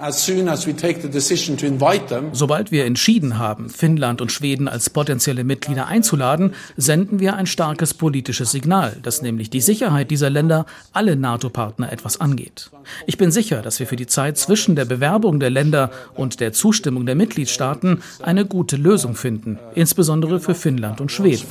sobald 2.33 2.71
wir 2.71 2.85
entschieden 2.85 3.37
haben, 3.37 3.69
Finnland 3.69 4.19
und 4.19 4.33
Schweden 4.33 4.67
als 4.67 4.89
potenzielle 4.89 5.45
Mitglieder 5.45 5.87
einzuladen, 5.87 6.53
senden 6.75 7.21
wir 7.21 7.35
ein 7.35 7.45
starkes 7.45 7.93
politisches 7.93 8.51
Signal, 8.51 8.97
das 9.01 9.21
nämlich 9.21 9.49
die 9.49 9.61
Sicherheit 9.61 10.11
dieser 10.11 10.29
Länder 10.29 10.65
alle 10.91 11.15
NATO-Partner 11.15 11.89
etwas 11.89 12.19
angeht. 12.19 12.69
Ich 13.07 13.17
bin 13.17 13.31
sicher, 13.31 13.61
dass 13.61 13.79
wir 13.79 13.87
für 13.87 13.95
die 13.95 14.07
Zeit 14.07 14.37
zwischen 14.37 14.75
der 14.75 14.83
Bewerbung 14.83 15.39
der 15.39 15.51
Länder 15.51 15.89
und 16.15 16.41
der 16.41 16.51
Zustimmung 16.51 17.05
der 17.05 17.15
Mitgliedstaaten 17.15 18.01
eine 18.21 18.45
gute 18.45 18.75
Lösung 18.75 19.15
finden, 19.15 19.57
insbesondere 19.73 20.41
für 20.41 20.55
Finnland 20.55 20.99
und 20.99 21.13
Schweden. 21.13 21.47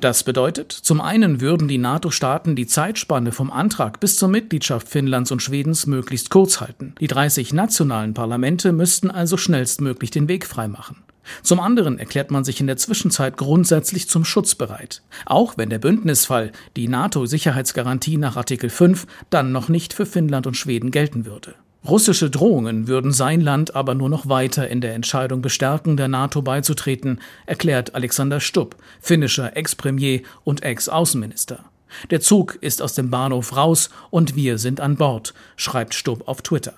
Das 0.00 0.22
bedeutet, 0.22 0.72
zum 0.72 1.00
einen 1.00 1.40
würden 1.40 1.68
die 1.68 1.78
NATO-Staaten 1.78 2.56
die 2.56 2.66
Zeitspanne 2.66 3.10
Zeitspanne 3.20 3.32
vom 3.32 3.50
Antrag 3.50 4.00
bis 4.00 4.16
zur 4.16 4.28
Mitgliedschaft 4.28 4.88
Finnlands 4.88 5.30
und 5.30 5.42
Schwedens 5.42 5.86
möglichst 5.86 6.30
kurz 6.30 6.60
halten. 6.60 6.94
Die 7.00 7.06
30 7.06 7.52
nationalen 7.52 8.14
Parlamente 8.14 8.72
müssten 8.72 9.10
also 9.10 9.36
schnellstmöglich 9.36 10.10
den 10.10 10.28
Weg 10.28 10.46
freimachen. 10.46 10.96
Zum 11.42 11.60
anderen 11.60 11.98
erklärt 11.98 12.30
man 12.30 12.44
sich 12.44 12.60
in 12.60 12.66
der 12.66 12.76
Zwischenzeit 12.76 13.36
grundsätzlich 13.36 14.08
zum 14.08 14.24
Schutz 14.24 14.54
bereit, 14.54 15.02
auch 15.26 15.56
wenn 15.56 15.70
der 15.70 15.78
Bündnisfall, 15.78 16.52
die 16.76 16.88
NATO-Sicherheitsgarantie 16.88 18.16
nach 18.16 18.36
Artikel 18.36 18.70
5, 18.70 19.06
dann 19.30 19.52
noch 19.52 19.68
nicht 19.68 19.92
für 19.92 20.06
Finnland 20.06 20.46
und 20.46 20.56
Schweden 20.56 20.90
gelten 20.90 21.26
würde. 21.26 21.54
Russische 21.86 22.28
Drohungen 22.28 22.88
würden 22.88 23.10
sein 23.10 23.40
Land 23.40 23.74
aber 23.74 23.94
nur 23.94 24.10
noch 24.10 24.28
weiter 24.28 24.68
in 24.68 24.82
der 24.82 24.94
Entscheidung 24.94 25.40
bestärken, 25.40 25.96
der 25.96 26.08
NATO 26.08 26.42
beizutreten, 26.42 27.20
erklärt 27.46 27.94
Alexander 27.94 28.38
Stubb, 28.38 28.76
finnischer 29.00 29.56
Ex-Premier 29.56 30.20
und 30.44 30.62
Ex-Außenminister. 30.62 31.64
Der 32.10 32.20
Zug 32.20 32.58
ist 32.60 32.82
aus 32.82 32.94
dem 32.94 33.10
Bahnhof 33.10 33.56
raus 33.56 33.88
und 34.10 34.36
wir 34.36 34.58
sind 34.58 34.80
an 34.80 34.96
Bord, 34.96 35.32
schreibt 35.56 35.94
Stubb 35.94 36.28
auf 36.28 36.42
Twitter. 36.42 36.74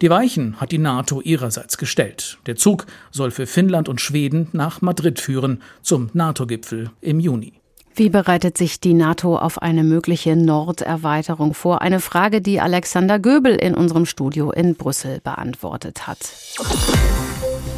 Die 0.00 0.10
Weichen 0.10 0.60
hat 0.60 0.72
die 0.72 0.78
NATO 0.78 1.20
ihrerseits 1.20 1.78
gestellt. 1.78 2.38
Der 2.46 2.56
Zug 2.56 2.86
soll 3.12 3.30
für 3.30 3.46
Finnland 3.46 3.88
und 3.88 4.00
Schweden 4.00 4.48
nach 4.52 4.80
Madrid 4.80 5.20
führen, 5.20 5.62
zum 5.82 6.10
NATO-Gipfel 6.12 6.90
im 7.02 7.20
Juni. 7.20 7.52
Wie 7.98 8.10
bereitet 8.10 8.58
sich 8.58 8.78
die 8.78 8.92
NATO 8.92 9.38
auf 9.38 9.62
eine 9.62 9.82
mögliche 9.82 10.36
Norderweiterung 10.36 11.54
vor? 11.54 11.80
Eine 11.80 12.00
Frage, 12.00 12.42
die 12.42 12.60
Alexander 12.60 13.18
Göbel 13.18 13.54
in 13.54 13.74
unserem 13.74 14.04
Studio 14.04 14.50
in 14.50 14.74
Brüssel 14.74 15.20
beantwortet 15.22 16.06
hat. 16.06 16.18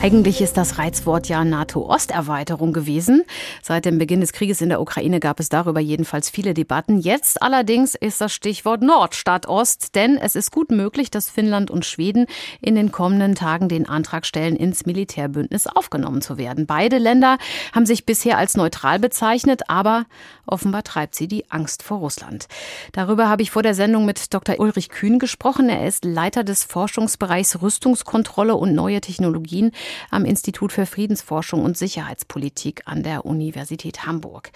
Eigentlich 0.00 0.40
ist 0.40 0.56
das 0.56 0.78
Reizwort 0.78 1.28
ja 1.28 1.44
NATO-Osterweiterung 1.44 2.72
gewesen. 2.72 3.24
Seit 3.62 3.84
dem 3.84 3.98
Beginn 3.98 4.20
des 4.20 4.32
Krieges 4.32 4.60
in 4.60 4.68
der 4.68 4.80
Ukraine 4.80 5.18
gab 5.18 5.40
es 5.40 5.48
darüber 5.48 5.80
jedenfalls 5.80 6.30
viele 6.30 6.54
Debatten. 6.54 6.98
Jetzt 6.98 7.42
allerdings 7.42 7.96
ist 7.96 8.20
das 8.20 8.32
Stichwort 8.32 8.80
Nord 8.80 9.16
statt 9.16 9.48
Ost, 9.48 9.96
denn 9.96 10.16
es 10.16 10.36
ist 10.36 10.52
gut 10.52 10.70
möglich, 10.70 11.10
dass 11.10 11.28
Finnland 11.28 11.68
und 11.72 11.84
Schweden 11.84 12.26
in 12.60 12.76
den 12.76 12.92
kommenden 12.92 13.34
Tagen 13.34 13.68
den 13.68 13.88
Antrag 13.88 14.24
stellen, 14.24 14.54
ins 14.54 14.86
Militärbündnis 14.86 15.66
aufgenommen 15.66 16.22
zu 16.22 16.38
werden. 16.38 16.66
Beide 16.66 16.98
Länder 16.98 17.36
haben 17.74 17.84
sich 17.84 18.06
bisher 18.06 18.38
als 18.38 18.56
neutral 18.56 19.00
bezeichnet, 19.00 19.62
aber 19.66 20.06
offenbar 20.46 20.84
treibt 20.84 21.16
sie 21.16 21.26
die 21.26 21.50
Angst 21.50 21.82
vor 21.82 21.98
Russland. 21.98 22.46
Darüber 22.92 23.28
habe 23.28 23.42
ich 23.42 23.50
vor 23.50 23.64
der 23.64 23.74
Sendung 23.74 24.06
mit 24.06 24.32
Dr. 24.32 24.60
Ulrich 24.60 24.90
Kühn 24.90 25.18
gesprochen. 25.18 25.68
Er 25.68 25.88
ist 25.88 26.04
Leiter 26.04 26.44
des 26.44 26.62
Forschungsbereichs 26.62 27.60
Rüstungskontrolle 27.60 28.54
und 28.54 28.76
neue 28.76 29.00
Technologien 29.00 29.72
am 30.10 30.24
Institut 30.24 30.72
für 30.72 30.86
Friedensforschung 30.86 31.64
und 31.64 31.76
Sicherheitspolitik 31.76 32.82
an 32.86 33.02
der 33.02 33.24
Universität 33.24 34.06
Hamburg. 34.06 34.50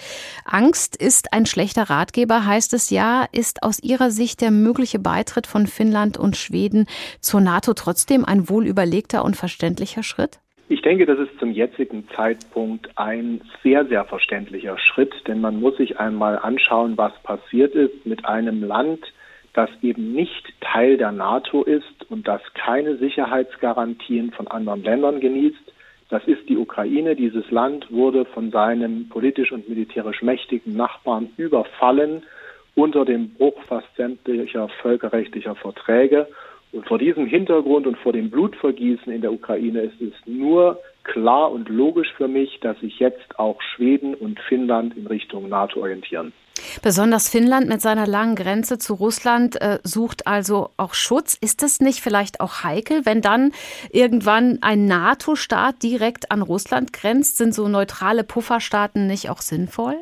Angst 0.44 0.96
ist 0.96 1.32
ein 1.32 1.46
schlechter 1.46 1.90
Ratgeber, 1.90 2.46
heißt 2.46 2.74
es 2.74 2.90
ja. 2.90 3.26
Ist 3.32 3.62
aus 3.62 3.82
Ihrer 3.82 4.10
Sicht 4.10 4.40
der 4.40 4.50
mögliche 4.50 4.98
Beitritt 4.98 5.46
von 5.46 5.66
Finnland 5.66 6.16
und 6.18 6.36
Schweden 6.36 6.86
zur 7.20 7.40
NATO 7.40 7.74
trotzdem 7.74 8.24
ein 8.24 8.48
wohlüberlegter 8.48 9.24
und 9.24 9.36
verständlicher 9.36 10.02
Schritt? 10.02 10.38
Ich 10.68 10.80
denke, 10.80 11.04
das 11.04 11.18
ist 11.18 11.38
zum 11.38 11.52
jetzigen 11.52 12.08
Zeitpunkt 12.16 12.88
ein 12.96 13.42
sehr, 13.62 13.84
sehr 13.86 14.06
verständlicher 14.06 14.78
Schritt, 14.78 15.12
denn 15.26 15.40
man 15.40 15.60
muss 15.60 15.76
sich 15.76 15.98
einmal 15.98 16.38
anschauen, 16.38 16.96
was 16.96 17.12
passiert 17.24 17.74
ist 17.74 18.06
mit 18.06 18.24
einem 18.24 18.62
Land, 18.62 19.00
das 19.54 19.70
eben 19.82 20.12
nicht 20.12 20.52
Teil 20.60 20.96
der 20.96 21.12
NATO 21.12 21.62
ist 21.62 22.10
und 22.10 22.26
das 22.26 22.40
keine 22.54 22.96
Sicherheitsgarantien 22.96 24.32
von 24.32 24.48
anderen 24.48 24.82
Ländern 24.82 25.20
genießt. 25.20 25.72
Das 26.08 26.24
ist 26.26 26.48
die 26.48 26.56
Ukraine. 26.56 27.16
Dieses 27.16 27.50
Land 27.50 27.90
wurde 27.90 28.24
von 28.24 28.50
seinem 28.50 29.08
politisch 29.08 29.52
und 29.52 29.68
militärisch 29.68 30.22
mächtigen 30.22 30.76
Nachbarn 30.76 31.30
überfallen 31.36 32.22
unter 32.74 33.04
dem 33.04 33.30
Bruch 33.34 33.62
fast 33.68 33.88
sämtlicher 33.96 34.68
völkerrechtlicher 34.80 35.54
Verträge. 35.54 36.28
Und 36.72 36.86
vor 36.88 36.98
diesem 36.98 37.26
Hintergrund 37.26 37.86
und 37.86 37.98
vor 37.98 38.14
dem 38.14 38.30
Blutvergießen 38.30 39.12
in 39.12 39.20
der 39.20 39.32
Ukraine 39.32 39.82
ist 39.82 40.00
es 40.00 40.14
nur 40.24 40.80
klar 41.04 41.52
und 41.52 41.68
logisch 41.68 42.08
für 42.16 42.28
mich, 42.28 42.60
dass 42.60 42.78
sich 42.80 42.98
jetzt 42.98 43.38
auch 43.38 43.60
Schweden 43.60 44.14
und 44.14 44.40
Finnland 44.40 44.96
in 44.96 45.06
Richtung 45.06 45.48
NATO 45.48 45.80
orientieren. 45.80 46.32
Besonders 46.82 47.28
Finnland 47.28 47.68
mit 47.68 47.80
seiner 47.80 48.06
langen 48.06 48.36
Grenze 48.36 48.78
zu 48.78 48.94
Russland 48.94 49.60
äh, 49.60 49.80
sucht 49.82 50.26
also 50.26 50.70
auch 50.76 50.94
Schutz. 50.94 51.34
Ist 51.34 51.62
es 51.62 51.80
nicht 51.80 52.00
vielleicht 52.00 52.40
auch 52.40 52.62
heikel, 52.62 53.04
wenn 53.04 53.20
dann 53.20 53.52
irgendwann 53.90 54.58
ein 54.62 54.86
NATO-Staat 54.86 55.82
direkt 55.82 56.30
an 56.30 56.40
Russland 56.40 56.92
grenzt? 56.92 57.36
Sind 57.36 57.54
so 57.54 57.68
neutrale 57.68 58.24
Pufferstaaten 58.24 59.06
nicht 59.06 59.28
auch 59.28 59.40
sinnvoll? 59.40 59.96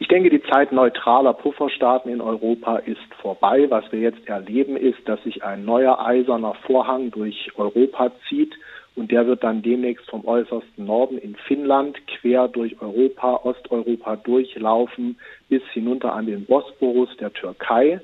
Ich 0.00 0.06
denke, 0.06 0.30
die 0.30 0.42
Zeit 0.42 0.70
neutraler 0.70 1.32
Pufferstaaten 1.32 2.10
in 2.12 2.20
Europa 2.20 2.76
ist 2.76 3.14
vorbei. 3.20 3.66
Was 3.68 3.90
wir 3.90 3.98
jetzt 3.98 4.26
erleben, 4.28 4.76
ist, 4.76 4.98
dass 5.06 5.22
sich 5.24 5.42
ein 5.42 5.64
neuer 5.64 5.98
eiserner 5.98 6.54
Vorhang 6.66 7.10
durch 7.10 7.50
Europa 7.56 8.12
zieht 8.28 8.54
und 8.94 9.10
der 9.10 9.26
wird 9.26 9.42
dann 9.44 9.62
demnächst 9.62 10.08
vom 10.08 10.24
äußersten 10.24 10.84
Norden 10.84 11.18
in 11.18 11.34
Finnland 11.34 11.96
quer 12.06 12.48
durch 12.48 12.80
Europa, 12.80 13.40
Osteuropa 13.42 14.16
durchlaufen 14.16 15.18
bis 15.48 15.62
hinunter 15.72 16.14
an 16.14 16.26
den 16.26 16.46
Bosporus 16.46 17.08
der 17.18 17.32
Türkei. 17.32 18.00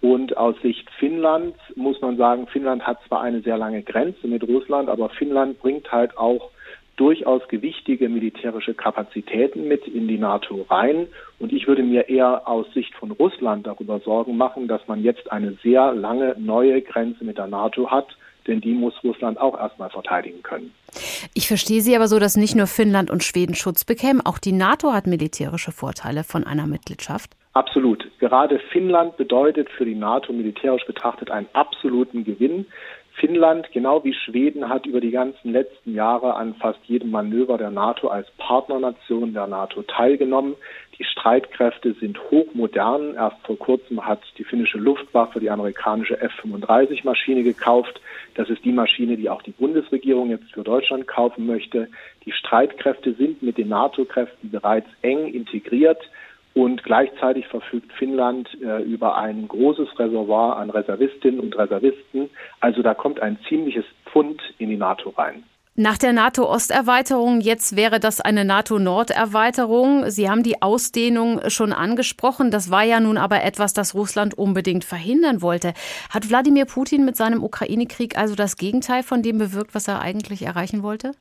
Und 0.00 0.36
aus 0.36 0.54
Sicht 0.62 0.88
Finnlands 0.98 1.58
muss 1.74 2.00
man 2.00 2.16
sagen, 2.16 2.46
Finnland 2.48 2.86
hat 2.86 2.98
zwar 3.08 3.22
eine 3.22 3.40
sehr 3.40 3.56
lange 3.56 3.82
Grenze 3.82 4.26
mit 4.26 4.46
Russland, 4.46 4.88
aber 4.88 5.08
Finnland 5.10 5.58
bringt 5.60 5.90
halt 5.90 6.16
auch 6.18 6.50
durchaus 6.96 7.46
gewichtige 7.48 8.08
militärische 8.08 8.74
Kapazitäten 8.74 9.68
mit 9.68 9.86
in 9.86 10.08
die 10.08 10.18
NATO 10.18 10.66
rein. 10.68 11.06
Und 11.38 11.52
ich 11.52 11.66
würde 11.66 11.82
mir 11.82 12.08
eher 12.08 12.48
aus 12.48 12.66
Sicht 12.72 12.94
von 12.94 13.10
Russland 13.10 13.66
darüber 13.66 14.00
Sorgen 14.00 14.36
machen, 14.36 14.68
dass 14.68 14.86
man 14.88 15.02
jetzt 15.02 15.30
eine 15.30 15.52
sehr 15.62 15.92
lange 15.92 16.34
neue 16.38 16.82
Grenze 16.82 17.24
mit 17.24 17.38
der 17.38 17.46
NATO 17.46 17.90
hat 17.90 18.16
denn 18.46 18.60
die 18.60 18.72
muss 18.72 18.94
Russland 19.02 19.38
auch 19.38 19.58
erstmal 19.58 19.90
verteidigen 19.90 20.42
können. 20.42 20.72
Ich 21.34 21.48
verstehe 21.48 21.80
Sie 21.80 21.94
aber 21.96 22.08
so, 22.08 22.18
dass 22.18 22.36
nicht 22.36 22.54
nur 22.54 22.66
Finnland 22.66 23.10
und 23.10 23.22
Schweden 23.22 23.54
Schutz 23.54 23.84
bekämen, 23.84 24.20
auch 24.24 24.38
die 24.38 24.52
NATO 24.52 24.92
hat 24.92 25.06
militärische 25.06 25.72
Vorteile 25.72 26.24
von 26.24 26.44
einer 26.44 26.66
Mitgliedschaft. 26.66 27.30
Absolut. 27.52 28.06
Gerade 28.18 28.58
Finnland 28.70 29.16
bedeutet 29.16 29.68
für 29.70 29.84
die 29.84 29.94
NATO 29.94 30.32
militärisch 30.32 30.84
betrachtet 30.86 31.30
einen 31.30 31.48
absoluten 31.54 32.24
Gewinn. 32.24 32.66
Finnland, 33.18 33.72
genau 33.72 34.04
wie 34.04 34.12
Schweden, 34.12 34.68
hat 34.68 34.86
über 34.86 35.00
die 35.00 35.10
ganzen 35.10 35.52
letzten 35.52 35.94
Jahre 35.94 36.34
an 36.34 36.54
fast 36.54 36.80
jedem 36.84 37.10
Manöver 37.10 37.56
der 37.56 37.70
NATO 37.70 38.08
als 38.08 38.30
Partnernation 38.36 39.32
der 39.32 39.46
NATO 39.46 39.82
teilgenommen. 39.82 40.54
Die 40.98 41.04
Streitkräfte 41.04 41.94
sind 41.94 42.18
hochmodern. 42.30 43.14
Erst 43.14 43.38
vor 43.44 43.58
kurzem 43.58 44.06
hat 44.06 44.20
die 44.36 44.44
finnische 44.44 44.78
Luftwaffe 44.78 45.40
die 45.40 45.50
amerikanische 45.50 46.20
F-35-Maschine 46.20 47.42
gekauft. 47.42 48.00
Das 48.34 48.50
ist 48.50 48.64
die 48.64 48.72
Maschine, 48.72 49.16
die 49.16 49.30
auch 49.30 49.42
die 49.42 49.52
Bundesregierung 49.52 50.30
jetzt 50.30 50.52
für 50.52 50.62
Deutschland 50.62 51.06
kaufen 51.06 51.46
möchte. 51.46 51.88
Die 52.24 52.32
Streitkräfte 52.32 53.14
sind 53.14 53.42
mit 53.42 53.56
den 53.56 53.68
NATO-Kräften 53.68 54.50
bereits 54.50 54.88
eng 55.00 55.26
integriert. 55.26 56.00
Und 56.56 56.84
gleichzeitig 56.84 57.46
verfügt 57.48 57.92
Finnland 57.92 58.48
äh, 58.62 58.82
über 58.82 59.18
ein 59.18 59.46
großes 59.46 59.88
Reservoir 59.98 60.56
an 60.56 60.70
Reservistinnen 60.70 61.38
und 61.38 61.54
Reservisten. 61.58 62.30
Also 62.60 62.80
da 62.80 62.94
kommt 62.94 63.20
ein 63.20 63.38
ziemliches 63.46 63.84
Pfund 64.06 64.40
in 64.56 64.70
die 64.70 64.78
NATO 64.78 65.10
rein. 65.10 65.42
Nach 65.74 65.98
der 65.98 66.14
NATO-Osterweiterung, 66.14 67.42
jetzt 67.42 67.76
wäre 67.76 68.00
das 68.00 68.22
eine 68.22 68.46
NATO-Nord-Erweiterung. 68.46 70.08
Sie 70.08 70.30
haben 70.30 70.42
die 70.42 70.62
Ausdehnung 70.62 71.42
schon 71.48 71.74
angesprochen. 71.74 72.50
Das 72.50 72.70
war 72.70 72.84
ja 72.84 73.00
nun 73.00 73.18
aber 73.18 73.42
etwas, 73.44 73.74
das 73.74 73.94
Russland 73.94 74.32
unbedingt 74.38 74.84
verhindern 74.84 75.42
wollte. 75.42 75.74
Hat 76.08 76.30
Wladimir 76.30 76.64
Putin 76.64 77.04
mit 77.04 77.16
seinem 77.16 77.44
Ukraine-Krieg 77.44 78.16
also 78.16 78.34
das 78.34 78.56
Gegenteil 78.56 79.02
von 79.02 79.20
dem 79.20 79.36
bewirkt, 79.36 79.74
was 79.74 79.88
er 79.88 80.00
eigentlich 80.00 80.40
erreichen 80.40 80.82
wollte? 80.82 81.12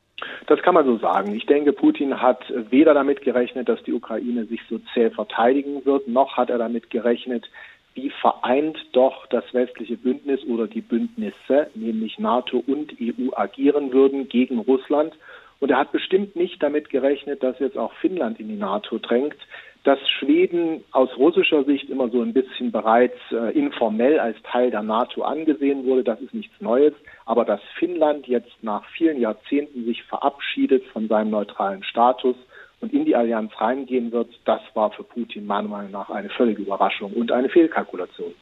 Das 0.47 0.61
kann 0.61 0.75
man 0.75 0.85
so 0.85 0.97
sagen. 0.97 1.35
Ich 1.35 1.45
denke, 1.45 1.73
Putin 1.73 2.21
hat 2.21 2.41
weder 2.69 2.93
damit 2.93 3.21
gerechnet, 3.21 3.67
dass 3.67 3.83
die 3.83 3.93
Ukraine 3.93 4.45
sich 4.45 4.61
so 4.69 4.79
zäh 4.93 5.09
verteidigen 5.09 5.85
wird, 5.85 6.07
noch 6.07 6.37
hat 6.37 6.49
er 6.49 6.57
damit 6.57 6.89
gerechnet, 6.89 7.49
wie 7.95 8.09
vereint 8.09 8.77
doch 8.91 9.25
das 9.27 9.45
westliche 9.53 9.97
Bündnis 9.97 10.43
oder 10.45 10.67
die 10.67 10.81
Bündnisse, 10.81 11.69
nämlich 11.73 12.19
NATO 12.19 12.63
und 12.65 12.93
EU, 13.01 13.33
agieren 13.35 13.93
würden 13.93 14.27
gegen 14.27 14.59
Russland. 14.59 15.13
Und 15.59 15.71
er 15.71 15.77
hat 15.77 15.93
bestimmt 15.93 16.35
nicht 16.35 16.61
damit 16.61 16.89
gerechnet, 16.89 17.41
dass 17.41 17.59
jetzt 17.59 17.77
auch 17.77 17.93
Finnland 17.93 18.39
in 18.39 18.49
die 18.49 18.57
NATO 18.57 18.97
drängt, 18.99 19.37
dass 19.85 19.99
Schweden 20.09 20.83
aus 20.91 21.15
russischer 21.15 21.63
Sicht 21.63 21.89
immer 21.91 22.09
so 22.09 22.21
ein 22.21 22.33
bisschen 22.33 22.71
bereits 22.71 23.17
äh, 23.31 23.57
informell 23.57 24.19
als 24.19 24.35
Teil 24.41 24.71
der 24.71 24.81
NATO 24.81 25.21
angesehen 25.21 25.85
wurde, 25.85 26.03
das 26.03 26.19
ist 26.21 26.33
nichts 26.33 26.59
Neues. 26.59 26.93
Aber 27.25 27.45
dass 27.45 27.61
Finnland 27.77 28.27
jetzt 28.27 28.51
nach 28.63 28.83
vielen 28.97 29.21
Jahrzehnten 29.21 29.85
sich 29.85 30.01
verabschiedet 30.03 30.83
von 30.85 31.07
seinem 31.07 31.29
neutralen 31.29 31.83
Status 31.83 32.35
und 32.81 32.93
in 32.93 33.05
die 33.05 33.15
Allianz 33.15 33.51
reingehen 33.59 34.11
wird, 34.11 34.29
das 34.45 34.61
war 34.73 34.91
für 34.91 35.03
Putin 35.03 35.45
meiner 35.45 35.67
Meinung 35.67 35.91
nach 35.91 36.09
eine 36.09 36.29
völlige 36.29 36.63
Überraschung 36.63 37.13
und 37.13 37.31
eine 37.31 37.49
Fehlkalkulation. 37.49 38.33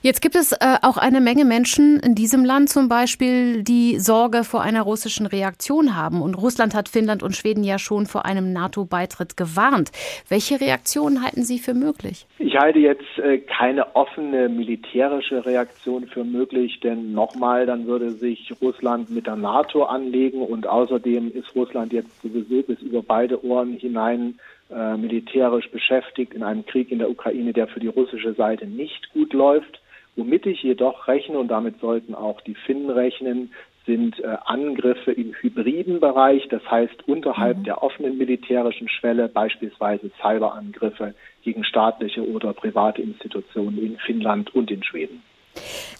Jetzt 0.00 0.22
gibt 0.22 0.36
es 0.36 0.52
äh, 0.52 0.76
auch 0.82 0.96
eine 0.96 1.20
Menge 1.20 1.44
Menschen 1.44 1.98
in 1.98 2.14
diesem 2.14 2.44
Land 2.44 2.68
zum 2.68 2.88
Beispiel, 2.88 3.64
die 3.64 3.98
Sorge 3.98 4.44
vor 4.44 4.62
einer 4.62 4.82
russischen 4.82 5.26
Reaktion 5.26 5.96
haben. 5.96 6.22
Und 6.22 6.34
Russland 6.34 6.74
hat 6.74 6.88
Finnland 6.88 7.22
und 7.22 7.34
Schweden 7.34 7.64
ja 7.64 7.78
schon 7.78 8.06
vor 8.06 8.24
einem 8.24 8.52
NATO-Beitritt 8.52 9.36
gewarnt. 9.36 9.90
Welche 10.28 10.60
Reaktionen 10.60 11.24
halten 11.24 11.42
Sie 11.42 11.58
für 11.58 11.74
möglich? 11.74 12.26
Ich 12.38 12.56
halte 12.56 12.78
jetzt 12.78 13.18
äh, 13.18 13.38
keine 13.38 13.96
offene 13.96 14.48
militärische 14.48 15.44
Reaktion 15.44 16.06
für 16.06 16.24
möglich, 16.24 16.78
denn 16.80 17.12
nochmal, 17.12 17.66
dann 17.66 17.86
würde 17.86 18.12
sich 18.12 18.52
Russland 18.62 19.10
mit 19.10 19.26
der 19.26 19.36
NATO 19.36 19.82
anlegen 19.84 20.42
und 20.42 20.66
außerdem 20.66 21.32
ist 21.32 21.54
Russland 21.56 21.92
jetzt 21.92 22.22
sowieso 22.22 22.62
bis 22.62 22.80
über 22.82 23.02
beide 23.02 23.44
Ohren 23.44 23.72
hinein 23.72 24.38
äh, 24.70 24.96
militärisch 24.96 25.70
beschäftigt 25.70 26.34
in 26.34 26.42
einem 26.42 26.66
Krieg 26.66 26.90
in 26.90 26.98
der 26.98 27.10
Ukraine, 27.10 27.52
der 27.52 27.68
für 27.68 27.80
die 27.80 27.88
russische 27.88 28.34
Seite 28.34 28.66
nicht 28.66 29.12
gut 29.12 29.32
läuft. 29.32 29.80
Womit 30.16 30.46
ich 30.46 30.62
jedoch 30.62 31.06
rechne, 31.06 31.38
und 31.38 31.48
damit 31.48 31.80
sollten 31.80 32.14
auch 32.14 32.40
die 32.40 32.54
Finnen 32.54 32.90
rechnen, 32.90 33.52
sind 33.86 34.20
äh, 34.20 34.36
Angriffe 34.44 35.12
im 35.12 35.32
hybriden 35.40 36.00
Bereich, 36.00 36.46
das 36.50 36.62
heißt 36.70 37.08
unterhalb 37.08 37.58
mhm. 37.58 37.64
der 37.64 37.82
offenen 37.82 38.18
militärischen 38.18 38.88
Schwelle, 38.88 39.28
beispielsweise 39.28 40.10
Cyberangriffe 40.20 41.14
gegen 41.42 41.64
staatliche 41.64 42.28
oder 42.28 42.52
private 42.52 43.00
Institutionen 43.00 43.78
in 43.78 43.96
Finnland 43.98 44.54
und 44.54 44.70
in 44.70 44.82
Schweden. 44.84 45.22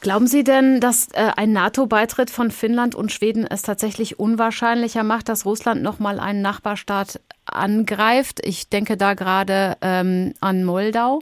Glauben 0.01 0.27
Sie 0.27 0.45
denn, 0.45 0.81
dass 0.81 1.09
äh, 1.13 1.31
ein 1.37 1.53
NATO-Beitritt 1.53 2.31
von 2.31 2.51
Finnland 2.51 2.95
und 2.95 3.11
Schweden 3.11 3.47
es 3.49 3.63
tatsächlich 3.63 4.21
unwahrscheinlicher 4.21 5.03
macht, 5.03 5.29
dass 5.29 5.47
Russland 5.47 5.83
nochmal 5.83 6.21
einen 6.21 6.43
Nachbarstaat 6.43 7.21
angreift? 7.53 8.41
Ich 8.45 8.69
denke 8.69 8.97
da 8.97 9.15
gerade 9.15 9.77
ähm, 9.83 10.35
an 10.41 10.65
Moldau. 10.65 11.21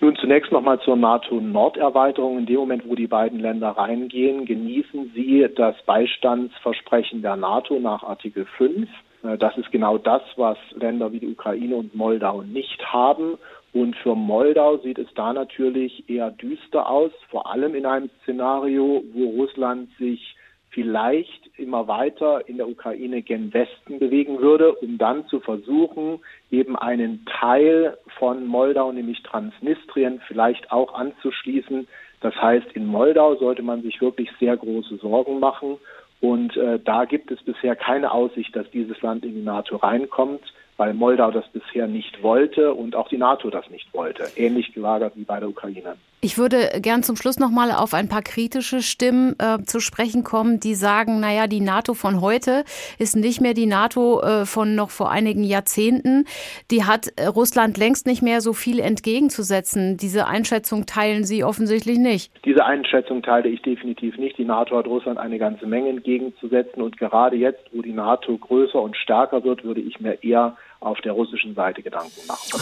Nun 0.00 0.16
zunächst 0.16 0.52
nochmal 0.52 0.80
zur 0.80 0.96
NATO-Norderweiterung. 0.96 2.38
In 2.38 2.46
dem 2.46 2.56
Moment, 2.56 2.88
wo 2.88 2.94
die 2.94 3.06
beiden 3.06 3.40
Länder 3.40 3.70
reingehen, 3.70 4.44
genießen 4.44 5.12
sie 5.14 5.46
das 5.56 5.74
Beistandsversprechen 5.86 7.22
der 7.22 7.36
NATO 7.36 7.80
nach 7.80 8.02
Artikel 8.02 8.46
5. 8.56 8.88
Äh, 9.22 9.38
das 9.38 9.56
ist 9.56 9.70
genau 9.72 9.98
das, 9.98 10.22
was 10.36 10.58
Länder 10.74 11.12
wie 11.12 11.20
die 11.20 11.28
Ukraine 11.28 11.76
und 11.76 11.94
Moldau 11.94 12.42
nicht 12.42 12.84
haben. 12.92 13.38
Und 13.72 13.96
für 13.96 14.14
Moldau 14.14 14.78
sieht 14.78 14.98
es 14.98 15.08
da 15.14 15.32
natürlich 15.32 16.08
eher 16.08 16.30
düster 16.30 16.88
aus, 16.88 17.12
vor 17.30 17.50
allem 17.50 17.74
in 17.74 17.84
einem 17.86 18.10
Szenario, 18.22 19.02
wo 19.12 19.30
Russland 19.30 19.90
sich 19.98 20.35
vielleicht 20.76 21.48
immer 21.56 21.88
weiter 21.88 22.46
in 22.46 22.58
der 22.58 22.68
Ukraine 22.68 23.22
gen 23.22 23.54
Westen 23.54 23.98
bewegen 23.98 24.40
würde, 24.40 24.74
um 24.74 24.98
dann 24.98 25.26
zu 25.26 25.40
versuchen, 25.40 26.20
eben 26.50 26.76
einen 26.76 27.24
Teil 27.24 27.96
von 28.18 28.46
Moldau, 28.46 28.92
nämlich 28.92 29.22
Transnistrien, 29.22 30.20
vielleicht 30.28 30.70
auch 30.70 30.92
anzuschließen. 30.92 31.88
Das 32.20 32.34
heißt, 32.34 32.72
in 32.74 32.86
Moldau 32.86 33.36
sollte 33.36 33.62
man 33.62 33.80
sich 33.80 34.02
wirklich 34.02 34.28
sehr 34.38 34.54
große 34.54 34.98
Sorgen 34.98 35.40
machen. 35.40 35.78
Und 36.20 36.54
äh, 36.58 36.78
da 36.78 37.06
gibt 37.06 37.30
es 37.30 37.42
bisher 37.42 37.74
keine 37.74 38.12
Aussicht, 38.12 38.54
dass 38.54 38.70
dieses 38.70 39.00
Land 39.00 39.24
in 39.24 39.34
die 39.34 39.42
NATO 39.42 39.76
reinkommt 39.76 40.42
weil 40.76 40.92
Moldau 40.92 41.30
das 41.30 41.48
bisher 41.48 41.86
nicht 41.86 42.22
wollte 42.22 42.74
und 42.74 42.96
auch 42.96 43.08
die 43.08 43.16
NATO 43.16 43.50
das 43.50 43.68
nicht 43.70 43.92
wollte. 43.94 44.24
Ähnlich 44.36 44.74
gelagert 44.74 45.14
wie 45.16 45.24
bei 45.24 45.40
der 45.40 45.48
Ukraine. 45.48 45.96
Ich 46.22 46.38
würde 46.38 46.80
gern 46.80 47.02
zum 47.02 47.14
Schluss 47.16 47.38
noch 47.38 47.50
mal 47.50 47.70
auf 47.70 47.92
ein 47.92 48.08
paar 48.08 48.22
kritische 48.22 48.80
Stimmen 48.80 49.36
äh, 49.38 49.62
zu 49.64 49.80
sprechen 49.80 50.24
kommen, 50.24 50.60
die 50.60 50.74
sagen, 50.74 51.20
naja, 51.20 51.46
die 51.46 51.60
NATO 51.60 51.92
von 51.92 52.22
heute 52.22 52.64
ist 52.98 53.16
nicht 53.16 53.42
mehr 53.42 53.52
die 53.52 53.66
NATO 53.66 54.22
äh, 54.22 54.46
von 54.46 54.74
noch 54.74 54.88
vor 54.88 55.10
einigen 55.10 55.44
Jahrzehnten. 55.44 56.24
Die 56.70 56.84
hat 56.84 57.08
äh, 57.16 57.26
Russland 57.26 57.76
längst 57.76 58.06
nicht 58.06 58.22
mehr 58.22 58.40
so 58.40 58.54
viel 58.54 58.80
entgegenzusetzen. 58.80 59.98
Diese 59.98 60.26
Einschätzung 60.26 60.86
teilen 60.86 61.24
Sie 61.24 61.44
offensichtlich 61.44 61.98
nicht. 61.98 62.32
Diese 62.46 62.64
Einschätzung 62.64 63.22
teile 63.22 63.50
ich 63.50 63.60
definitiv 63.60 64.16
nicht. 64.16 64.38
Die 64.38 64.46
NATO 64.46 64.78
hat 64.78 64.86
Russland 64.86 65.18
eine 65.18 65.38
ganze 65.38 65.66
Menge 65.66 65.90
entgegenzusetzen. 65.90 66.80
Und 66.80 66.96
gerade 66.96 67.36
jetzt, 67.36 67.62
wo 67.72 67.82
die 67.82 67.92
NATO 67.92 68.38
größer 68.38 68.80
und 68.80 68.96
stärker 68.96 69.44
wird, 69.44 69.64
würde 69.64 69.82
ich 69.82 70.00
mir 70.00 70.22
eher 70.24 70.56
auf 70.86 71.00
der 71.00 71.12
russischen 71.12 71.54
Seite 71.54 71.82
Gedanken 71.82 72.26
machen. 72.26 72.60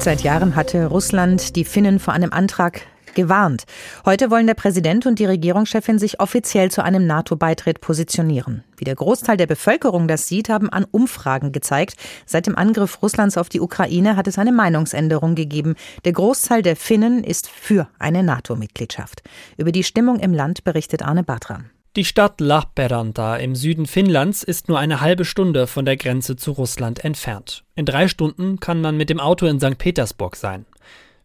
Seit 0.00 0.22
Jahren 0.22 0.56
hatte 0.56 0.86
Russland 0.86 1.54
die 1.54 1.64
Finnen 1.64 1.98
vor 1.98 2.14
einem 2.14 2.32
Antrag 2.32 2.82
gewarnt. 3.14 3.64
Heute 4.04 4.30
wollen 4.30 4.46
der 4.46 4.54
Präsident 4.54 5.06
und 5.06 5.18
die 5.18 5.24
Regierungschefin 5.24 5.98
sich 5.98 6.20
offiziell 6.20 6.70
zu 6.70 6.84
einem 6.84 7.06
NATO-Beitritt 7.06 7.80
positionieren. 7.80 8.62
Wie 8.76 8.84
der 8.84 8.94
Großteil 8.94 9.36
der 9.36 9.46
Bevölkerung 9.46 10.06
das 10.06 10.28
sieht, 10.28 10.48
haben 10.48 10.68
an 10.68 10.84
Umfragen 10.90 11.50
gezeigt. 11.50 11.96
Seit 12.26 12.46
dem 12.46 12.56
Angriff 12.56 13.02
Russlands 13.02 13.38
auf 13.38 13.48
die 13.48 13.60
Ukraine 13.60 14.16
hat 14.16 14.28
es 14.28 14.38
eine 14.38 14.52
Meinungsänderung 14.52 15.34
gegeben. 15.34 15.74
Der 16.04 16.12
Großteil 16.12 16.62
der 16.62 16.76
Finnen 16.76 17.24
ist 17.24 17.48
für 17.48 17.88
eine 17.98 18.22
NATO-Mitgliedschaft. 18.22 19.22
Über 19.56 19.72
die 19.72 19.84
Stimmung 19.84 20.20
im 20.20 20.34
Land 20.34 20.62
berichtet 20.62 21.02
Arne 21.02 21.24
Bartram. 21.24 21.70
Die 21.96 22.04
Stadt 22.04 22.42
Lappeenranta 22.42 23.36
im 23.36 23.54
Süden 23.54 23.86
Finnlands 23.86 24.42
ist 24.42 24.68
nur 24.68 24.78
eine 24.78 25.00
halbe 25.00 25.24
Stunde 25.24 25.66
von 25.66 25.86
der 25.86 25.96
Grenze 25.96 26.36
zu 26.36 26.52
Russland 26.52 27.02
entfernt. 27.02 27.64
In 27.74 27.86
drei 27.86 28.06
Stunden 28.06 28.60
kann 28.60 28.82
man 28.82 28.98
mit 28.98 29.08
dem 29.08 29.18
Auto 29.18 29.46
in 29.46 29.58
St. 29.58 29.78
Petersburg 29.78 30.36
sein. 30.36 30.66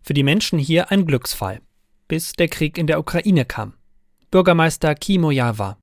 Für 0.02 0.14
die 0.14 0.24
Menschen 0.24 0.58
hier 0.60 0.90
ein 0.90 1.06
Glücksfall. 1.06 1.60
Bis 2.08 2.32
der 2.32 2.48
Krieg 2.48 2.78
in 2.78 2.88
der 2.88 3.00
Ukraine 3.00 3.44
kam. 3.44 3.74
Bürgermeister 4.32 4.96
Kimo 4.96 5.30
Java. 5.30 5.76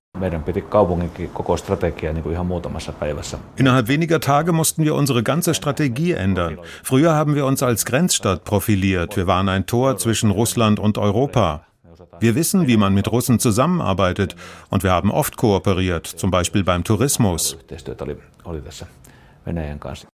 Innerhalb 3.56 3.88
weniger 3.88 4.20
Tage 4.20 4.52
mussten 4.52 4.84
wir 4.84 4.94
unsere 4.94 5.22
ganze 5.22 5.52
Strategie 5.52 6.12
ändern. 6.12 6.58
Früher 6.82 7.12
haben 7.12 7.34
wir 7.34 7.44
uns 7.44 7.62
als 7.62 7.84
Grenzstadt 7.84 8.44
profiliert. 8.44 9.18
Wir 9.18 9.26
waren 9.26 9.50
ein 9.50 9.66
Tor 9.66 9.98
zwischen 9.98 10.30
Russland 10.30 10.80
und 10.80 10.96
Europa. 10.96 11.67
Wir 12.20 12.34
wissen, 12.34 12.66
wie 12.66 12.76
man 12.76 12.94
mit 12.94 13.10
Russen 13.10 13.38
zusammenarbeitet 13.38 14.36
und 14.70 14.82
wir 14.82 14.92
haben 14.92 15.10
oft 15.10 15.36
kooperiert, 15.36 16.06
zum 16.06 16.30
Beispiel 16.30 16.64
beim 16.64 16.84
Tourismus. 16.84 17.56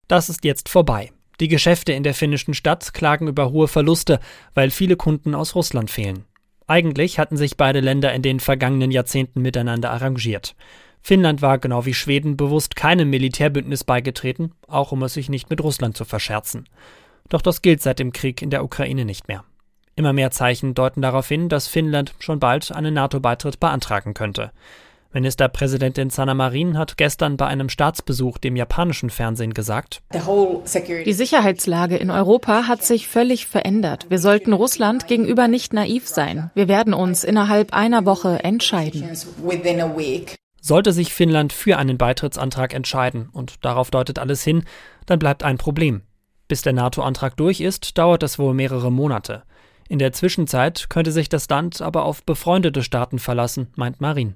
Das 0.09 0.29
ist 0.29 0.45
jetzt 0.45 0.69
vorbei. 0.69 1.11
Die 1.41 1.49
Geschäfte 1.49 1.93
in 1.93 2.03
der 2.03 2.15
finnischen 2.15 2.55
Stadt 2.55 2.93
klagen 2.93 3.29
über 3.29 3.51
hohe 3.51 3.69
Verluste, 3.69 4.21
weil 4.55 4.71
viele 4.71 4.97
Kunden 4.97 5.35
aus 5.35 5.55
Russland 5.55 5.91
fehlen. 5.91 6.25
Eigentlich 6.67 7.19
hatten 7.19 7.37
sich 7.37 7.57
beide 7.57 7.81
Länder 7.81 8.13
in 8.13 8.23
den 8.23 8.41
vergangenen 8.41 8.91
Jahrzehnten 8.91 9.43
miteinander 9.43 9.91
arrangiert. 9.91 10.55
Finnland 11.01 11.43
war 11.43 11.59
genau 11.59 11.85
wie 11.85 11.95
Schweden 11.95 12.37
bewusst 12.37 12.77
keinem 12.77 13.11
Militärbündnis 13.11 13.83
beigetreten, 13.83 14.53
auch 14.69 14.93
um 14.93 15.03
es 15.03 15.15
sich 15.15 15.29
nicht 15.29 15.51
mit 15.51 15.63
Russland 15.63 15.97
zu 15.97 16.05
verscherzen. 16.05 16.69
Doch 17.29 17.43
das 17.43 17.63
gilt 17.63 17.83
seit 17.83 17.99
dem 17.99 18.13
Krieg 18.13 18.41
in 18.41 18.51
der 18.51 18.63
Ukraine 18.63 19.05
nicht 19.05 19.27
mehr. 19.27 19.45
Immer 19.95 20.13
mehr 20.13 20.31
Zeichen 20.31 20.75
deuten 20.75 21.03
darauf 21.03 21.29
hin, 21.29 21.49
dass 21.49 21.69
Finnland 21.69 22.15
schon 22.19 22.41
bald 22.41 22.73
einen 22.73 22.95
NATO-Beitritt 22.95 23.61
beantragen 23.61 24.15
könnte. 24.15 24.51
Ministerpräsidentin 25.13 26.09
Sanna 26.09 26.33
Marin 26.33 26.79
hat 26.79 26.97
gestern 26.97 27.37
bei 27.37 27.47
einem 27.47 27.69
Staatsbesuch 27.69 28.39
dem 28.39 28.57
japanischen 28.57 29.11
Fernsehen 29.11 29.53
gesagt, 29.53 30.03
Die 31.05 31.13
Sicherheitslage 31.13 31.97
in 31.97 32.11
Europa 32.11 32.67
hat 32.67 32.83
sich 32.83 33.09
völlig 33.09 33.47
verändert. 33.47 34.07
Wir 34.09 34.19
sollten 34.19 34.55
Russland 34.55 35.07
gegenüber 35.07 35.49
nicht 35.49 35.75
naiv 35.75 36.09
sein. 36.09 36.51
Wir 36.55 36.69
werden 36.69 36.95
uns 36.95 37.25
innerhalb 37.25 37.75
einer 37.75 38.07
Woche 38.07 38.43
entscheiden. 38.43 39.11
Sollte 40.63 40.93
sich 40.93 41.13
Finnland 41.13 41.53
für 41.53 41.77
einen 41.77 41.99
Beitrittsantrag 41.99 42.73
entscheiden, 42.73 43.29
und 43.33 43.65
darauf 43.65 43.91
deutet 43.91 44.19
alles 44.19 44.43
hin, 44.43 44.65
dann 45.05 45.19
bleibt 45.19 45.43
ein 45.43 45.59
Problem. 45.59 46.03
Bis 46.49 46.63
der 46.63 46.73
NATO-Antrag 46.73 47.37
durch 47.37 47.61
ist, 47.61 47.99
dauert 47.99 48.23
es 48.23 48.39
wohl 48.39 48.55
mehrere 48.55 48.91
Monate. 48.91 49.43
In 49.89 49.99
der 49.99 50.13
Zwischenzeit 50.13 50.89
könnte 50.89 51.13
sich 51.13 51.29
das 51.29 51.49
Land 51.49 51.83
aber 51.83 52.05
auf 52.05 52.23
befreundete 52.23 52.83
Staaten 52.83 53.19
verlassen, 53.19 53.69
meint 53.77 54.01
Marin. 54.01 54.35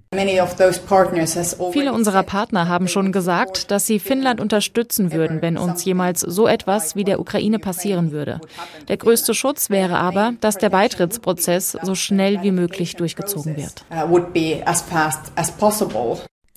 Viele 1.73 1.93
unserer 1.93 2.23
Partner 2.23 2.69
haben 2.69 2.89
schon 2.89 3.13
gesagt, 3.13 3.71
dass 3.71 3.87
sie 3.87 3.99
Finnland 3.99 4.41
unterstützen 4.41 5.13
würden, 5.13 5.43
wenn 5.43 5.57
uns 5.57 5.85
jemals 5.85 6.21
so 6.21 6.47
etwas 6.47 6.97
wie 6.97 7.05
der 7.05 7.21
Ukraine 7.21 7.59
passieren 7.59 8.13
würde. 8.13 8.41
Der 8.89 8.97
größte 8.97 9.35
Schutz 9.35 9.71
wäre 9.71 9.99
aber, 9.99 10.35
dass 10.41 10.59
der 10.59 10.71
Beitrittsprozess 10.71 11.79
so 11.83 11.95
schnell 11.95 12.43
wie 12.43 12.53
möglich 12.53 12.97
durchgezogen 12.97 13.57
wird. 13.57 13.85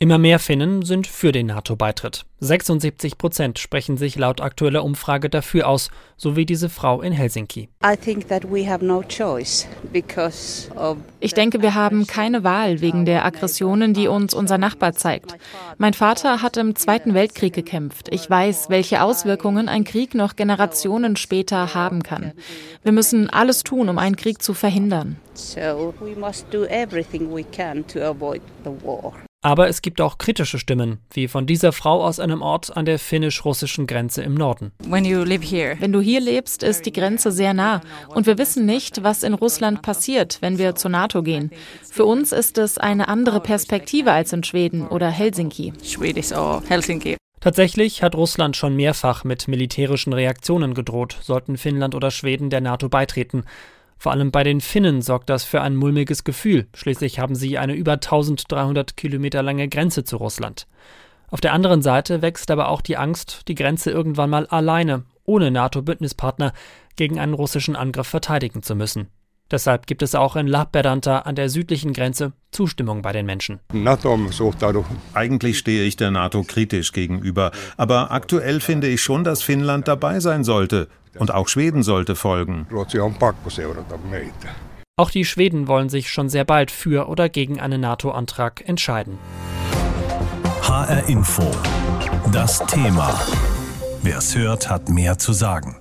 Immer 0.02 0.18
mehr 0.18 0.40
Finnen 0.40 0.84
sind 0.84 1.08
für 1.08 1.34
den 1.34 1.48
NATO-Beitritt. 1.48 2.24
76 2.40 3.18
Prozent 3.18 3.60
sprechen 3.60 3.98
sich 3.98 4.16
laut 4.16 4.40
aktueller 4.40 4.86
Umfrage 4.86 5.30
dafür 5.30 5.68
aus, 5.68 5.90
so 6.16 6.38
wie 6.38 6.46
diese 6.46 6.70
Frau 6.70 7.02
in 7.02 7.12
Helsinki. 7.12 7.68
Ich 11.20 11.34
denke, 11.34 11.62
wir 11.62 11.76
haben 11.76 12.08
keine 12.08 12.44
Wahl 12.46 12.80
wegen 12.80 13.04
der 13.04 13.26
Aggressionen, 13.26 13.94
die 13.94 14.08
uns 14.08 14.34
unser 14.34 14.58
Nachbar 14.58 14.94
zeigt. 14.94 15.36
Mein 15.78 15.94
Vater 15.94 16.42
hat 16.42 16.56
im 16.56 16.78
Zweiten 16.78 17.14
Weltkrieg 17.14 17.54
gekämpft. 17.54 18.08
Ich 18.10 18.30
weiß, 18.30 18.70
welche 18.70 19.04
Auswirkungen 19.04 19.68
ein 19.68 19.84
Krieg 19.84 20.16
noch 20.16 20.38
Generationen 20.38 21.18
später 21.18 21.74
haben 21.74 22.04
kann. 22.04 22.32
Wir 22.84 22.94
müssen 22.94 23.30
alles 23.30 23.64
tun, 23.64 23.90
um 23.90 23.98
einen 23.98 24.16
Krieg 24.16 24.42
zu 24.42 24.54
verhindern. 24.54 25.18
So 25.34 25.94
we 26.00 26.18
must 26.18 26.46
do 26.54 26.64
everything 26.64 27.36
we 27.36 27.44
can 27.44 27.86
to 27.88 28.00
avoid 28.00 28.42
the 28.64 28.72
war. 28.82 29.14
Aber 29.42 29.70
es 29.70 29.82
gibt 29.82 30.02
auch 30.02 30.18
kritische 30.18 30.60
Stimmen, 30.60 31.00
wie 31.14 31.30
von 31.30 31.46
dieser 31.46 31.72
Frau 31.72 32.04
aus 32.04 32.20
einem 32.20 32.42
Ort 32.42 32.76
an 32.76 32.84
der 32.84 33.00
finnisch-russischen 33.00 33.88
Grenze 33.88 34.22
im 34.22 34.34
Norden. 34.34 34.74
Wenn 34.80 35.04
du 35.06 36.02
hier 36.02 36.20
lebst, 36.20 36.62
ist 36.62 36.86
die 36.86 36.92
Grenze 36.92 37.32
sehr 37.32 37.54
nah 37.54 37.80
und 38.10 38.26
wir 38.26 38.38
wissen 38.38 38.66
nicht, 38.66 39.02
was 39.02 39.24
in 39.24 39.34
Russland 39.34 39.82
passiert, 39.82 40.40
wenn 40.42 40.58
wir 40.58 40.76
zur 40.76 40.92
NATO 40.92 41.24
gehen. 41.24 41.52
Für 41.90 42.04
uns 42.04 42.34
ist 42.34 42.58
es 42.58 42.78
eine 42.78 43.08
andere 43.08 43.40
Perspektive 43.40 44.12
als 44.12 44.34
in 44.34 44.44
Schweden 44.44 44.86
oder 44.86 45.10
Helsinki. 45.10 45.72
Tatsächlich 47.40 48.04
hat 48.04 48.16
Russland 48.16 48.58
schon 48.58 48.76
mehrfach 48.76 49.24
mit 49.24 49.48
militärischen 49.48 50.12
Reaktionen 50.12 50.74
gedroht, 50.74 51.18
sollten 51.22 51.56
Finnland 51.56 51.96
oder 51.96 52.12
Schweden 52.12 52.50
der 52.50 52.60
NATO 52.60 52.90
beitreten. 52.90 53.46
Vor 54.00 54.14
allem 54.14 54.32
bei 54.32 54.46
den 54.46 54.62
Finnen 54.62 55.02
sorgt 55.02 55.30
das 55.30 55.44
für 55.44 55.62
ein 55.62 55.76
mulmiges 55.76 56.24
Gefühl. 56.24 56.68
Schließlich 56.74 57.20
haben 57.20 57.36
sie 57.36 57.58
eine 57.58 57.74
über 57.76 57.94
1300 57.94 58.96
Kilometer 58.96 59.44
lange 59.44 59.68
Grenze 59.68 60.06
zu 60.06 60.16
Russland. 60.16 60.68
Auf 61.30 61.42
der 61.42 61.52
anderen 61.52 61.82
Seite 61.82 62.22
wächst 62.22 62.50
aber 62.50 62.70
auch 62.70 62.82
die 62.82 62.96
Angst, 62.96 63.48
die 63.50 63.56
Grenze 63.56 63.92
irgendwann 63.92 64.30
mal 64.30 64.48
alleine, 64.48 65.04
ohne 65.26 65.52
NATO-Bündnispartner, 65.52 66.54
gegen 66.96 67.20
einen 67.20 67.34
russischen 67.34 67.76
Angriff 67.76 68.08
verteidigen 68.08 68.64
zu 68.64 68.74
müssen. 68.74 69.10
Deshalb 69.52 69.88
gibt 69.88 70.02
es 70.02 70.16
auch 70.16 70.36
in 70.36 70.48
Lappeenranta 70.48 71.20
an 71.20 71.36
der 71.36 71.50
südlichen 71.50 71.94
Grenze 71.94 72.34
Zustimmung 72.52 73.02
bei 73.02 73.12
den 73.12 73.26
Menschen. 73.26 73.60
Eigentlich 75.14 75.58
stehe 75.58 75.84
ich 75.84 75.96
der 75.96 76.12
NATO 76.12 76.44
kritisch 76.44 76.92
gegenüber, 76.92 77.52
aber 77.78 78.12
aktuell 78.12 78.60
finde 78.60 78.88
ich 78.88 79.02
schon, 79.02 79.24
dass 79.24 79.42
Finnland 79.42 79.88
dabei 79.88 80.20
sein 80.20 80.44
sollte. 80.44 80.88
Und 81.18 81.34
auch 81.34 81.48
Schweden 81.48 81.82
sollte 81.82 82.16
folgen. 82.16 82.68
Auch 84.96 85.12
die 85.12 85.26
Schweden 85.26 85.68
wollen 85.68 85.90
sich 85.90 86.10
schon 86.10 86.30
sehr 86.30 86.44
bald 86.44 86.72
für 86.72 87.08
oder 87.08 87.30
gegen 87.30 87.60
einen 87.60 87.82
NATO-Antrag 87.82 88.68
entscheiden. 88.68 89.18
HR 90.62 91.08
Info. 91.10 91.50
Das 92.32 92.60
Thema. 92.68 93.20
Wer 94.04 94.18
es 94.18 94.36
hört, 94.36 94.70
hat 94.70 94.90
mehr 94.90 95.18
zu 95.18 95.34
sagen. 95.34 95.79